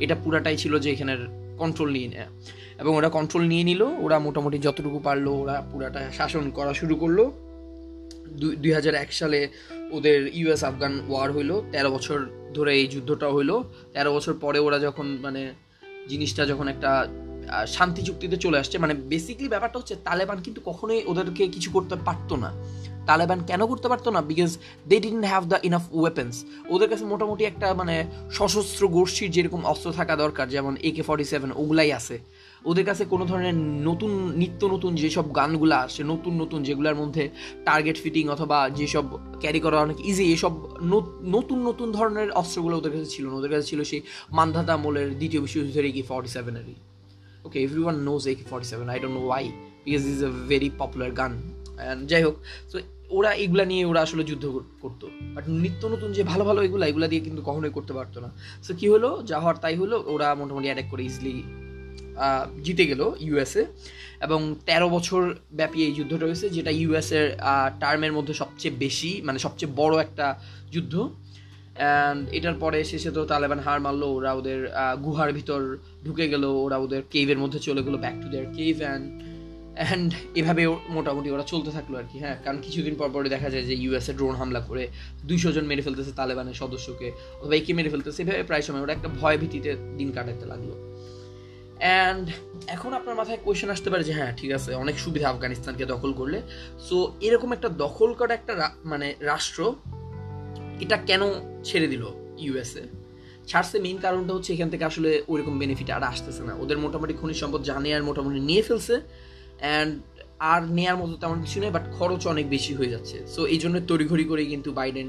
এটা 0.00 0.14
পুরাটাই 0.14 0.56
ছিল 0.56 0.78
যে 0.78 0.90
এখানের 0.90 1.28
কন্ট্রোল 1.58 1.90
নিয়ে 1.90 2.08
নেয়। 2.08 2.26
এবং 2.78 2.96
ওরা 2.96 3.08
কন্ট্রোল 3.08 3.44
নিয়ে 3.44 3.64
নিল 3.64 3.82
ওরা 3.82 4.18
মোটামুটি 4.18 4.58
যতটুকু 4.58 4.98
পারল 4.98 5.28
ওরা 5.28 5.62
পুরাটা 5.72 6.10
শাসন 6.16 6.50
করা 6.50 6.74
শুরু 6.74 6.94
করল। 6.94 7.30
দুই 8.34 8.72
হাজার 8.72 8.94
এক 8.94 9.12
সালে 9.12 9.48
ওদের 9.90 10.30
ইউএস 10.34 10.64
আফগান 10.64 11.00
ওয়ার 11.08 11.32
হইল 11.32 11.60
তেরো 11.72 11.90
বছর 11.90 12.26
ধরে 12.54 12.74
এই 12.74 12.86
যুদ্ধটা 12.86 13.30
হইল। 13.30 13.62
তেরো 13.92 14.14
বছর 14.14 14.34
পরে 14.34 14.58
ওরা 14.58 14.78
যখন 14.78 15.18
মানে 15.22 15.52
জিনিসটা 16.08 16.46
যখন 16.46 16.68
একটা 16.68 17.08
শান্তি 17.76 18.00
চুক্তিতে 18.08 18.36
চলে 18.44 18.56
আসছে। 18.62 18.76
মানে 18.84 18.94
বেসিকলি 19.10 19.48
ব্যাপারটা 19.54 19.76
হচ্ছে, 19.78 19.94
তালেবান 20.06 20.38
কিন্তু 20.46 20.60
কখনোই 20.68 21.00
ওদেরকে 21.10 21.42
কিছু 21.54 21.68
করতে 21.76 21.96
পারতো 22.06 22.36
না। 22.44 22.50
তালেবান 23.08 23.40
কেন 23.46 23.60
করতে 23.70 23.86
পারতো 23.92 24.08
না? 24.14 24.20
Because 24.30 24.50
they 24.90 24.96
didn't 25.04 25.26
have 25.32 25.42
the 25.52 25.58
enough 25.68 25.84
weapons 25.92 26.34
ওদের 26.74 26.88
কাছে 26.88 27.04
মোটামুটি 27.12 27.42
একটা 27.44 27.66
মানে 27.80 27.94
সশস্ত্র 28.36 28.82
গোষ্ঠীর 28.88 29.30
যেরকম 29.30 29.60
অস্ত্র 29.72 29.88
থাকা 29.98 30.14
দরকার, 30.16 30.46
যেমন 30.54 30.72
এ 30.88 30.90
কে 30.96 31.02
ফর্টি 31.02 31.26
সেভেন 31.32 31.50
ওগুলাই 31.60 31.92
আছে। 32.00 32.16
ওদের 32.64 32.84
কাছে 32.84 33.04
কোনো 33.04 33.24
ধরনের 33.30 33.56
নতুন, 33.88 34.10
নিত্য 34.40 34.62
নতুন 34.66 34.92
যেসব 34.94 35.26
গানগুলো 35.38 35.74
আসে, 35.74 36.02
নতুন 36.12 36.32
নতুন 36.42 36.62
যেগুলোর 36.62 36.96
মধ্যে 37.02 37.24
টার্গেট 37.64 37.96
ফিটিং 38.02 38.24
অথবা 38.28 38.58
যেসব 38.78 39.04
ক্যারি 39.42 39.60
করা 39.60 39.76
অনেক 39.86 39.98
ইজি 40.10 40.24
এসব 40.32 40.52
নতুন 40.94 41.58
নতুন 41.68 41.88
ধরনের 41.92 42.28
অস্ত্রগুলো 42.30 42.74
ওদের 42.76 42.92
কাছে 42.94 43.08
ছিল 43.14 43.24
না। 43.30 43.34
ওদের 43.40 43.50
কাছে 43.52 43.66
ছিল 43.70 43.80
সেই 43.90 44.00
মান্ধাতা 44.38 44.74
মোলের 44.76 45.08
দ্বিতীয় 45.20 45.40
বিশ্বযুদ্ধের 45.44 45.84
A 45.88 45.92
K 45.96 46.02
forty 46.10 46.30
সেভেনেরই 46.36 46.76
knows 48.08 48.22
A 48.30 48.32
K 48.38 48.44
forty 48.50 48.66
seven 48.72 48.86
I 48.92 48.98
don't 49.02 49.14
know 49.18 49.22
why 49.28 49.44
because 49.84 50.02
is 50.12 50.20
a 50.28 50.30
very 50.50 50.68
popular 50.80 51.10
gun 51.20 51.32
and 51.42 52.00
যাই 52.10 52.22
হোক 52.26 52.36
তো 52.70 52.76
ওরা 53.16 53.30
এগুলা 53.44 53.64
নিয়ে 53.70 53.84
ওরা 53.90 54.00
আসলে 54.06 54.22
যুদ্ধ 54.30 54.44
করতো। 54.82 55.06
বাট 55.34 55.44
নিত্য 55.62 55.82
নতুন 55.94 56.08
যে 56.16 56.22
ভালো 56.32 56.42
ভালো 56.48 56.60
এগুলো, 56.66 56.82
এগুলা 56.90 57.06
দিয়ে 57.12 57.22
কিন্তু 57.26 57.40
কখনোই 57.48 57.72
করতে 57.76 57.92
পারতো 57.98 58.18
না। 58.24 58.30
সো 58.66 58.72
কী 58.80 58.86
হলো? 58.94 59.08
যা 59.28 59.36
হওয়ার 59.42 59.56
তাই 59.64 59.74
হলো। 59.82 59.96
ওরা 60.12 60.28
মোটামুটি 60.40 60.66
অ্যাটাক 60.70 60.86
করে 60.92 61.02
ইজিলি 61.08 61.34
জিতে 62.64 62.84
গেল 62.90 63.02
ইউএসএ 63.26 63.62
এবং 64.26 64.40
তেরো 64.68 64.86
বছর 64.96 65.22
ব্যাপী 65.58 65.78
এই 65.86 65.92
যুদ্ধটা 65.98 66.24
হয়েছে, 66.28 66.46
যেটা 66.56 66.70
ইউএসএর 66.80 67.26
টার্মের 67.82 68.12
মধ্যে 68.16 68.34
সবচেয়ে 68.42 68.74
বেশি 68.84 69.10
মানে 69.26 69.38
সবচেয়ে 69.46 69.70
বড় 69.80 69.94
একটা 70.06 70.26
যুদ্ধ। 70.74 70.94
অ্যান্ড 71.80 72.20
এটার 72.38 72.56
পরে 72.62 72.78
শেষে 72.90 73.10
তো 73.16 73.20
তালেবান 73.32 73.60
হার 73.66 73.80
মারলো, 73.86 74.06
ওরা 74.16 74.30
ওদের 74.38 74.60
গুহার 75.04 75.30
ভিতর 75.38 75.60
ঢুকে 76.04 76.26
গেল, 76.32 76.44
ওরা 76.64 76.76
ওদের 76.84 77.00
কেভের 77.12 77.38
মধ্যে 77.42 77.58
চলে 77.66 77.82
গেলো 77.86 77.98
back 78.04 78.16
to 78.22 78.26
their 78.32 78.46
cave 78.56 78.76
and 78.86 79.06
and 79.80 80.10
এভাবে 80.40 80.62
মোটামুটি 80.96 81.28
ওরা 81.34 81.44
চলতে 81.52 81.70
থাকল 81.76 81.92
আর 82.00 82.06
কি 82.10 82.16
হ্যাঁ? 82.22 82.36
কারণ 82.44 82.58
কিছুদিন 82.66 82.94
পর 83.00 83.08
পরে 83.14 83.28
দেখা 83.34 83.48
যায় 83.54 83.64
যে 83.70 83.74
ইউএসএ 83.82 84.12
ড্রোন 84.18 84.34
হামলা 84.40 84.60
করে 84.68 84.84
দুইশো 85.28 85.50
জন 85.56 85.64
মেরে 85.70 85.82
ফেলতেছে 85.86 86.12
তালেবানের 86.20 86.56
সদস্যকে, 86.62 87.08
অথবা 87.40 87.54
একে 87.60 87.72
মেরে 87.78 87.90
ফেলতেছে, 87.94 88.20
এভাবে 88.24 88.42
প্রায় 88.50 88.64
সময় 88.66 88.82
ওরা 88.84 88.92
একটা 88.96 89.08
ভয় 89.20 89.36
ভীতিতে 89.40 89.70
দিন 89.98 90.08
কাটাতে 90.16 90.44
লাগল। 90.52 90.70
অ্যান্ড 91.84 92.24
এখন 92.74 92.90
আপনার 92.98 93.14
মাথায় 93.20 93.40
কোয়েশন 93.44 93.68
আসতে 93.74 93.88
পারে 93.92 94.04
যে 94.08 94.12
হ্যাঁ 94.18 94.32
ঠিক 94.40 94.50
আছে, 94.58 94.70
অনেক 94.82 94.96
সুবিধা 95.04 95.26
আফগানিস্তানকে 95.32 95.84
দখল 95.92 96.10
করলে। 96.20 96.38
সো 96.88 96.96
এরকম 97.26 97.50
একটা 97.56 97.68
দখল 97.84 98.10
করা 98.20 98.32
একটা 98.38 98.54
মানে 98.92 99.06
রাষ্ট্র 99.32 99.60
এটা 100.84 100.96
কেন 101.08 101.22
ছেড়ে 101.68 101.88
দিল 101.92 102.02
ইউএসএ 102.44 102.84
ছাড়ছে 103.50 103.76
মেইন 103.84 103.98
কারণটা 104.04 104.32
হচ্ছে 104.36 104.50
এখান 104.56 104.68
থেকে 104.72 104.84
আসলে 104.90 105.10
ওইরকম 105.32 105.54
বেনিফিট 105.62 105.88
আর 105.96 106.02
আসতেছে 106.12 106.42
না। 106.48 106.52
ওদের 106.62 106.78
মোটামুটি 106.84 107.14
খনিজ 107.20 107.38
সম্পদ 107.42 107.60
জানে 107.70 107.88
আর 107.96 108.02
মোটামুটি 108.08 108.40
নিয়ে 108.48 108.62
ফেলছে 108.68 108.94
অ্যান্ড 109.62 109.90
আর 110.52 110.60
নেয়ার 110.76 110.96
মতো 111.00 111.14
তেমন 111.22 111.38
কিছু 111.44 111.56
নেই 111.62 111.72
বাট 111.76 111.84
খরচ 111.96 112.22
অনেক 112.32 112.46
বেশি 112.54 112.72
হয়ে 112.78 112.90
যাচ্ছে। 112.94 113.16
সো 113.34 113.40
এই 113.54 113.58
জন্য 113.62 113.76
তড়িঘড়ি 113.90 114.24
করেই 114.30 114.48
কিন্তু 114.52 114.68
বাইডেন 114.78 115.08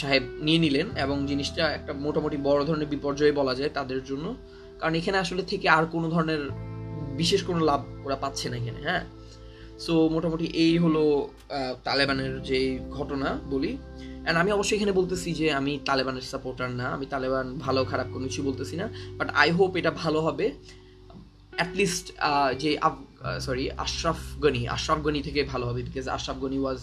সাহেব 0.00 0.24
নিয়ে 0.46 0.60
নিলেন 0.64 0.86
এবং 1.04 1.16
জিনিসটা 1.30 1.62
একটা 1.78 1.92
মোটামুটি 2.04 2.36
বড় 2.48 2.60
ধরনের 2.68 2.88
বিপর্যয় 2.94 3.34
বলা 3.40 3.54
যায় 3.58 3.70
তাদের 3.78 4.00
জন্য। 4.10 4.26
কারণ 4.80 4.94
এখানে 5.00 5.18
আসলে 5.24 5.42
থেকে 5.50 5.66
আর 5.76 5.84
কোনো 5.94 6.06
ধরনের 6.14 6.42
বিশেষ 7.20 7.40
কোনো 7.48 7.60
লাভ 7.70 7.80
ওরা 8.06 8.16
পাচ্ছে 8.24 8.46
না 8.50 8.56
এখানে 8.60 8.80
হ্যাঁ? 8.88 9.04
সো 9.84 9.94
মোটামুটি 10.14 10.46
এই 10.64 10.74
হলো 10.84 11.02
তালেবানের 11.86 12.32
যে 12.48 12.58
ঘটনা 12.96 13.28
বলি। 13.52 13.72
অ্যান্ড 14.24 14.38
আমি 14.42 14.50
অবশ্যই 14.56 14.76
এখানে 14.78 14.92
বলতেছি 15.00 15.28
যে 15.40 15.46
আমি 15.60 15.72
তালেবানের 15.88 16.26
সাপোর্টার 16.32 16.68
না, 16.80 16.86
আমি 16.96 17.06
তালেবান 17.14 17.46
ভালো, 17.64 17.80
খারাপ 17.90 18.08
কোনো 18.14 18.24
কিছু 18.30 18.42
বলতেছি 18.48 18.74
না 18.80 18.86
বাট 19.18 19.28
আই 19.42 19.48
হোপ 19.58 19.72
এটা 19.80 19.92
ভালো 20.02 20.18
হবে। 20.26 20.46
অ্যাটলিস্ট 21.58 22.06
যে 22.62 22.70
আফ 22.88 22.96
সরি 23.46 23.64
আশরাফ 23.84 24.20
গনি 24.44 24.62
আশরাফ 24.76 25.00
গনি 25.06 25.20
থেকে 25.28 25.40
ভালো 25.52 25.64
হবে 25.68 25.80
because 25.88 26.06
Ashraf 26.16 26.38
Ghani 26.44 26.58
was 26.64 26.80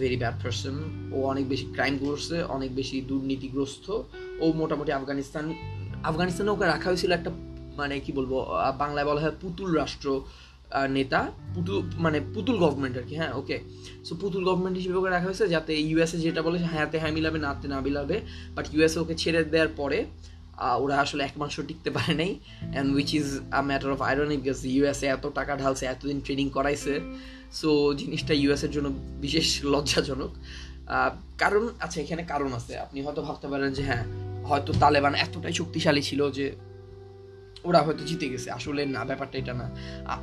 very 0.00 0.16
bad 0.22 0.36
person 0.42 0.76
ও 1.14 1.16
অনেক 1.32 1.44
বেশি 1.52 1.66
ক্রাইম 1.76 1.94
করছে, 2.04 2.36
অনেক 2.56 2.70
বেশি 2.80 2.96
দুর্নীতিগ্রস্ত। 3.10 3.86
ও 4.42 4.44
মোটামুটি 4.60 4.90
আফগানিস্তান 5.00 5.44
আফগানিস্তানে 6.10 6.50
ওকে 6.54 6.66
রাখা 6.74 6.88
হয়েছিল 6.90 7.10
একটা 7.18 7.30
মানে 7.80 7.94
কি 8.04 8.10
বলব 8.18 8.32
বাংলায় 8.82 9.06
বলা 9.10 9.20
হয় 9.24 9.34
পুতুল 9.42 9.70
রাষ্ট্র। 9.80 10.08
নেতা, 10.96 11.20
পুতুল 11.54 11.78
মানে 12.04 12.18
পুতুল 12.34 12.56
গভর্নমেন্ট 12.64 12.94
আর 13.00 13.04
কি 13.08 13.14
হ্যাঁ 13.20 13.32
ওকে 13.40 13.56
সো 14.06 14.12
পুতুল 14.22 14.42
গভর্নমেন্ট 14.48 14.76
হিসেবে 14.80 14.96
ওকে 15.00 15.10
রাখা 15.14 15.26
হয়েছে 15.30 15.44
যাতে 15.54 15.72
ইউএসএ 15.88 16.18
যেটা 16.26 16.40
বলে 16.46 16.58
হ্যাঁতে 16.72 16.96
হ্যাঁ 17.02 17.12
মিলাবে, 17.16 17.38
নাতে 17.46 17.66
না 17.72 17.78
মিলাবে। 17.86 18.16
বাট 18.56 18.66
ইউএসএ 18.74 18.98
ওকে 19.04 19.14
ছেড়ে 19.22 19.40
দেওয়ার 19.52 19.72
পরে 19.80 19.98
ওরা 20.82 20.96
আসলে 21.04 21.22
এক 21.28 21.34
মাসও 21.40 21.62
টিকতে 21.68 21.90
পারে 21.96 22.14
নাই। 22.20 22.32
And 22.72 22.88
which 22.96 23.10
is 23.20 23.28
a 23.58 23.60
matter 23.68 23.90
of 23.94 24.00
ironic 24.08 24.40
because 24.44 24.60
USA 24.74 25.06
এত 25.16 25.24
টাকা 25.38 25.52
ঢালছে, 25.62 25.84
এতদিন 25.94 26.18
ট্রেনিং 26.26 26.46
করাইছে। 26.56 26.94
সো 27.60 27.70
জিনিসটা 28.00 28.32
ইউএসের 28.42 28.72
জন্য 28.76 28.88
বিশেষ 29.24 29.46
লজ্জাজনক। 29.72 30.32
কারণ 31.42 31.62
আচ্ছা 31.84 31.98
এখানে 32.04 32.22
কারণ 32.32 32.50
আছে। 32.58 32.72
আপনি 32.84 32.98
হয়তো 33.06 33.20
ভাবতে 33.26 33.46
পারেন 33.52 33.70
যে 33.76 33.82
হ্যাঁ 33.88 34.04
হয়তো 34.48 34.70
তালেবান 34.82 35.14
এতটাই 35.24 35.54
শক্তিশালী 35.60 36.02
ছিল 36.10 36.20
যে 36.38 36.46
ওরা 37.68 37.80
হয়তো 37.86 38.02
জিতে 38.08 38.26
গেছে। 38.32 38.48
আসলে 38.58 38.82
না, 38.94 39.00
ব্যাপারটা 39.10 39.36
এটা 39.42 39.54
না। 39.60 39.66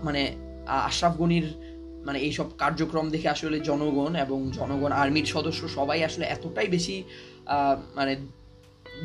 মানে 0.08 0.22
আশরাফ 0.89 1.13
গনির 1.22 1.48
মানে 2.08 2.19
এইসব 2.27 2.48
কার্যক্রম 2.58 3.05
দেখে 3.10 3.29
আসলে 3.36 3.58
জনগণ 3.69 4.12
এবং 4.25 4.39
জনগণ 4.60 4.91
আর্মির 5.01 5.27
সদস্য 5.36 5.62
সবাই 5.77 6.00
আসলে 6.10 6.25
এতটাই 6.36 6.67
বেশি 6.75 6.96
মানে 7.98 8.13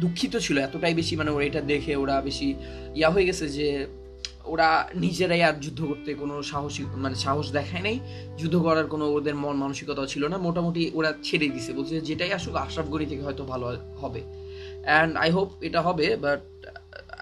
দুঃখিত 0.02 0.34
ছিল, 0.36 0.56
এতটাই 0.58 0.94
বেশি 1.00 1.14
মানে 1.20 1.30
ওরা 1.30 1.44
এটা 1.44 1.60
দেখে 1.72 1.92
ওরা 2.02 2.16
বেশি 2.20 2.48
ইয়া 2.98 3.08
হয়ে 3.14 3.26
গেছে 3.28 3.44
যে, 3.48 3.68
ওরা 4.52 4.68
নিজেরাই 5.04 5.42
আর 5.48 5.56
যুদ্ধ 5.64 5.80
করতে 5.90 6.10
কোনো 6.22 6.34
সাহসী 6.50 6.82
মানে 7.04 7.16
সাহস 7.24 7.46
দেখায় 7.58 7.82
নাই। 7.82 7.96
যুদ্ধ 8.40 8.56
করার 8.66 8.86
কোনো 8.86 9.04
ওদের 9.16 9.36
মন 9.42 9.56
মানসিকতাও 9.64 10.06
ছিল 10.06 10.22
না। 10.32 10.36
মোটামুটি 10.46 10.82
ওরা 10.94 11.10
ছেড়ে 11.22 11.46
দিছে। 11.54 11.70
বলছে 11.72 11.94
যেটাই 12.08 12.30
আসুক, 12.38 12.54
আশরাফ 12.64 12.86
গনি 12.92 13.06
থেকে 13.10 13.22
হয়তো 13.22 13.42
ভালো 13.52 13.66
হবে। 14.02 14.20
অ্যান্ড 14.86 15.12
আই 15.16 15.28
হোপ 15.36 15.48
এটা 15.66 15.80
হবে 15.86 16.06
but 16.24 16.40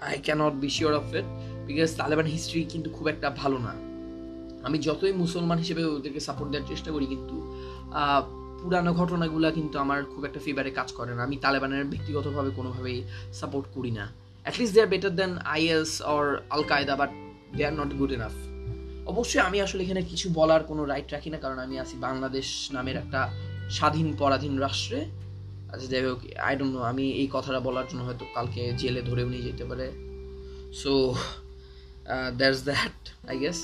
I 0.07 0.15
cannot 0.25 0.53
be 0.63 0.69
sure 0.77 0.93
of 1.01 1.05
it 1.19 1.27
because 1.67 1.89
Taliban 1.99 2.27
history 2.35 2.61
কিন্তু 2.73 2.89
খুব 2.95 3.05
একটা 3.13 3.27
ভালো 3.41 3.57
না। 3.67 3.73
আমি 4.67 4.77
যতই 4.87 5.13
মুসলমান 5.23 5.57
হিসেবে 5.63 5.81
ওদেরকে 5.97 6.21
সাপোর্ট 6.27 6.49
দেওয়ার 6.51 6.67
চেষ্টা 6.71 6.89
করি, 6.95 7.05
কিন্তু 7.13 7.35
পুরানো 8.61 8.91
ঘটনাগুলো 8.99 9.47
কিন্তু 9.57 9.75
আমার 9.85 9.99
খুব 10.13 10.21
একটা 10.27 10.39
ফেভারে 10.45 10.71
কাজ 10.79 10.89
করে 10.97 11.11
না। 11.17 11.21
আমি 11.27 11.35
তালেবানের 11.43 11.85
ব্যক্তিগতভাবে 11.91 12.51
কোনোভাবেই 12.59 12.97
সাপোর্ট 13.39 13.65
করি 13.75 13.91
না। 13.99 14.05
At least 14.45 14.73
they 14.75 14.79
are 14.85 14.89
better 14.93 15.13
than 15.19 15.31
IS 15.55 15.91
or 16.13 16.23
Al 16.55 16.63
Qaeda 16.71 16.95
but 17.01 17.11
they 17.57 17.63
are 17.69 17.73
not 17.79 17.91
good 17.99 18.11
enough 18.17 18.35
অবশ্যই 19.11 19.41
আমি 19.47 19.57
আসলে 19.65 19.81
এখানে 19.85 20.01
কিছু 20.11 20.27
বলার 20.39 20.61
কোনো 20.69 20.81
রাইট 20.91 21.07
রাখি 21.15 21.29
না, 21.33 21.37
কারণ 21.43 21.57
আমি 21.65 21.75
আছি 21.83 21.95
বাংলাদেশ 22.07 22.47
নামের 22.75 22.97
একটা 23.03 23.21
স্বাধীন 23.77 24.07
পরাধীন 24.21 24.53
রাষ্ট্রে। 24.65 24.99
আচ্ছা 25.73 25.87
যাই 25.93 26.01
হোক 26.07 26.19
আই 26.47 26.53
ডোন্ট 26.55 26.73
নো 26.75 26.81
আমি 26.91 27.05
এই 27.21 27.27
কথাটা 27.31 27.59
বলার 27.59 27.85
জন্য 27.89 28.01
হয়তো 28.03 28.25
কালকে 28.35 28.61
জেলে 28.81 29.01
ধরেও 29.01 29.27
নিয়ে 29.29 29.45
যেতে 29.49 29.63
পারে। 29.65 29.87
So 30.81 30.93
that's 32.39 32.61
that 32.69 32.97
I 33.31 33.35
guess 33.39 33.59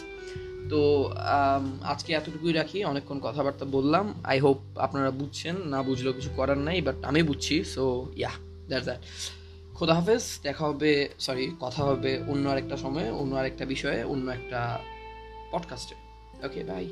তো 0.71 0.79
um, 1.33 1.65
আজকে 1.83 2.09
এতটুকুই 2.13 2.53
রাখি 2.53 2.77
অনেকক্ষণ 2.83 3.17
কথাবার্তা 3.19 3.65
বললাম। 3.77 4.05
আই 4.23 4.37
হোপ 4.39 4.59
আপনারা 4.77 5.11
বুঝছেন 5.11 5.55
না 5.73 5.79
বুঝলেও 5.83 6.13
কিছু 6.13 6.31
করার 6.35 6.59
নাই 6.67 6.77
বাট 6.81 6.97
আমি 7.05 7.21
বুঝছি 7.23 7.55
সো 7.75 7.83
ইয়া 8.15 8.31
দ্যাটস 8.69 8.85
দ্যাট 8.85 9.01
খোদা 9.77 9.93
হাফেজ 9.95 10.23
দেখা 10.43 10.63
হবে 10.65 10.91
সরি 11.19 11.45
কথা 11.59 11.81
হবে 11.83 12.11
অন্য 12.31 12.43
আরেকটা 12.49 12.75
সময়ে 12.77 13.09
অন্য 13.11 13.31
আরেকটা 13.35 13.63
বিষয়ে 13.65 13.99
অন্য 14.03 14.25
একটা 14.29 14.61
পডকাস্টে 15.51 15.95
ওকে 16.45 16.61
বাই 16.63 16.85